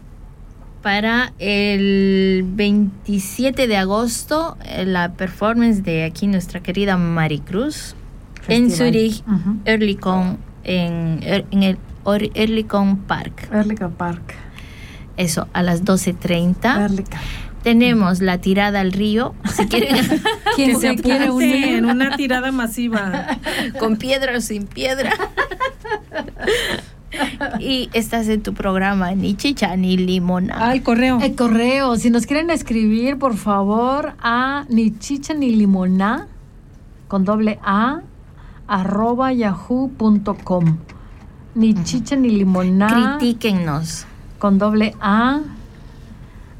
[0.82, 7.94] para el 27 de agosto eh, la performance de aquí nuestra querida Maricruz
[8.48, 8.70] en.
[8.70, 9.56] Zurich, Ujú.
[9.64, 11.78] Erlikon, en, er- en el
[12.34, 13.48] Erlikon Park.
[13.52, 14.34] Erlica Park.
[15.16, 16.84] Eso, a las 12.30.
[16.84, 17.20] Erlica.
[17.62, 19.96] Tenemos la tirada al río, si quieren,
[20.54, 21.76] ¿Quién que se quiere unir?
[21.78, 23.38] en una tirada masiva.
[23.80, 25.10] con piedra o sin piedra.
[27.58, 30.54] y estás en tu programa, ni chicha ni limona.
[30.58, 31.18] Ah, el correo.
[31.20, 36.28] El correo, si nos quieren escribir, por favor, a ni chicha ni limoná
[37.08, 38.00] con doble A
[38.68, 40.78] arroba yahoo.com.
[41.54, 44.06] Ni chicha ni limoná Critíquennos.
[44.46, 45.40] Con doble A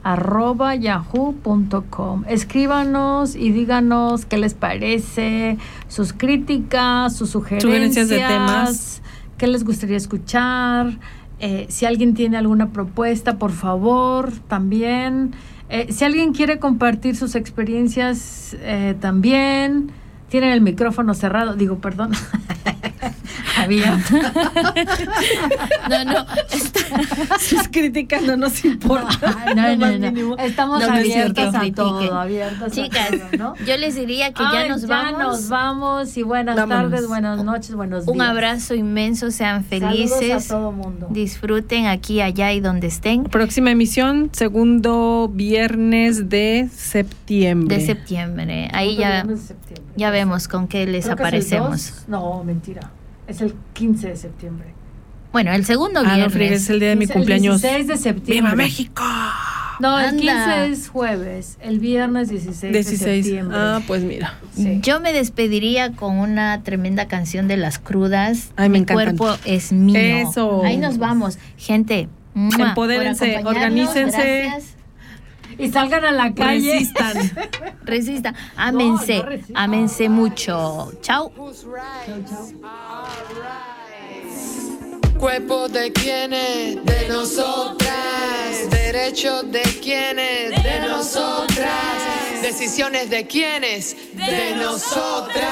[0.03, 2.24] arroba yahoo.com.
[2.26, 5.57] Escríbanos y díganos qué les parece,
[5.87, 9.03] sus críticas, sus sugerencias, Sugerencias de temas.
[9.39, 10.99] qué les gustaría escuchar.
[11.39, 15.37] Eh, si alguien tiene alguna propuesta, por favor, también.
[15.68, 19.93] Eh, si alguien quiere compartir sus experiencias, eh, también.
[20.28, 22.11] Tienen el micrófono cerrado, digo, perdón.
[23.59, 23.99] Había.
[25.89, 26.26] No, no,
[27.39, 29.34] Sus críticas no nos importan.
[29.55, 30.37] No, no, no.
[30.39, 31.82] Estamos No, no es abiertas cierto.
[31.82, 33.64] a todo, abiertas Chicas, a todo, ¿no?
[33.64, 35.18] yo les diría que ya Ay, nos vamos.
[35.20, 36.91] nos vamos y buenas Vámonos.
[36.91, 38.14] tardes, buenas noches, buenos días.
[38.16, 40.51] Un abrazo inmenso, sean Saludos felices.
[40.51, 41.07] a todo mundo.
[41.11, 43.24] Disfruten aquí, allá y donde estén.
[43.24, 47.76] Próxima emisión, segundo viernes de septiembre.
[47.78, 48.68] De septiembre.
[48.72, 49.95] Ahí ya, de septiembre.
[49.97, 51.93] ya vemos con qué les Creo que es el aparecemos.
[52.07, 52.09] 2.
[52.09, 52.91] No, mentira.
[53.27, 54.68] Es el 15 de septiembre.
[55.33, 56.33] Bueno, el segundo Ah, no viernes.
[56.33, 57.64] friegues, es el día de mi 15 cumpleaños.
[57.64, 58.35] El 16 de septiembre.
[58.53, 59.03] ¡Viva México!
[59.79, 60.57] No, el Anda.
[60.66, 61.59] 15 es jueves.
[61.61, 63.01] El viernes 16, 16.
[63.01, 63.57] de septiembre.
[63.61, 64.39] Ah, pues mira.
[64.55, 64.79] Sí.
[64.83, 68.53] Yo me despediría con una tremenda canción de las crudas.
[68.57, 69.16] Ay, me Mi encantan.
[69.16, 69.99] cuerpo es mío.
[70.01, 70.62] Eso.
[70.64, 71.39] Ahí nos vamos.
[71.59, 74.45] Gente, Empodérense, organícense.
[74.45, 74.76] gracias.
[75.59, 76.73] Y salgan a la calle.
[76.75, 77.17] Resistan.
[77.85, 78.35] Resista.
[78.57, 79.17] Ámense.
[79.17, 79.57] No, no resistan.
[79.57, 80.93] ámense mucho.
[81.01, 81.33] Chao.
[85.19, 88.71] Cuerpo de quienes, de nosotras.
[88.71, 92.43] Derechos de quienes, de nosotras.
[92.43, 95.45] Decisiones de quienes, de nosotras.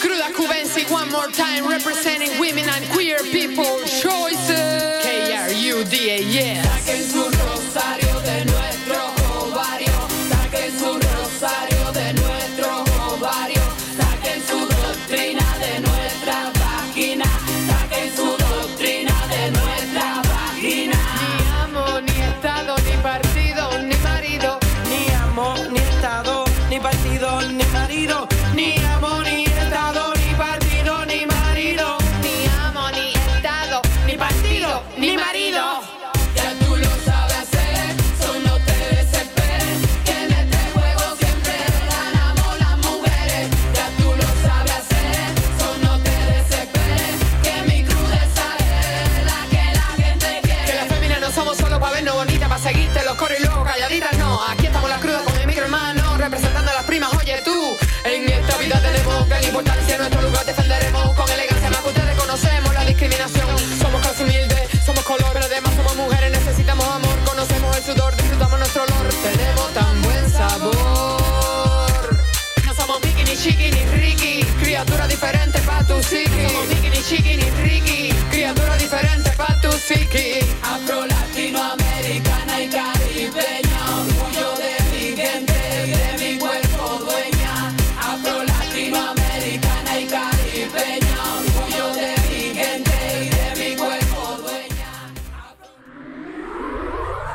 [0.00, 5.02] Cruda Cubensi, one more time, representing women and queer people choices.
[5.04, 6.62] K-R-U-D-A-S.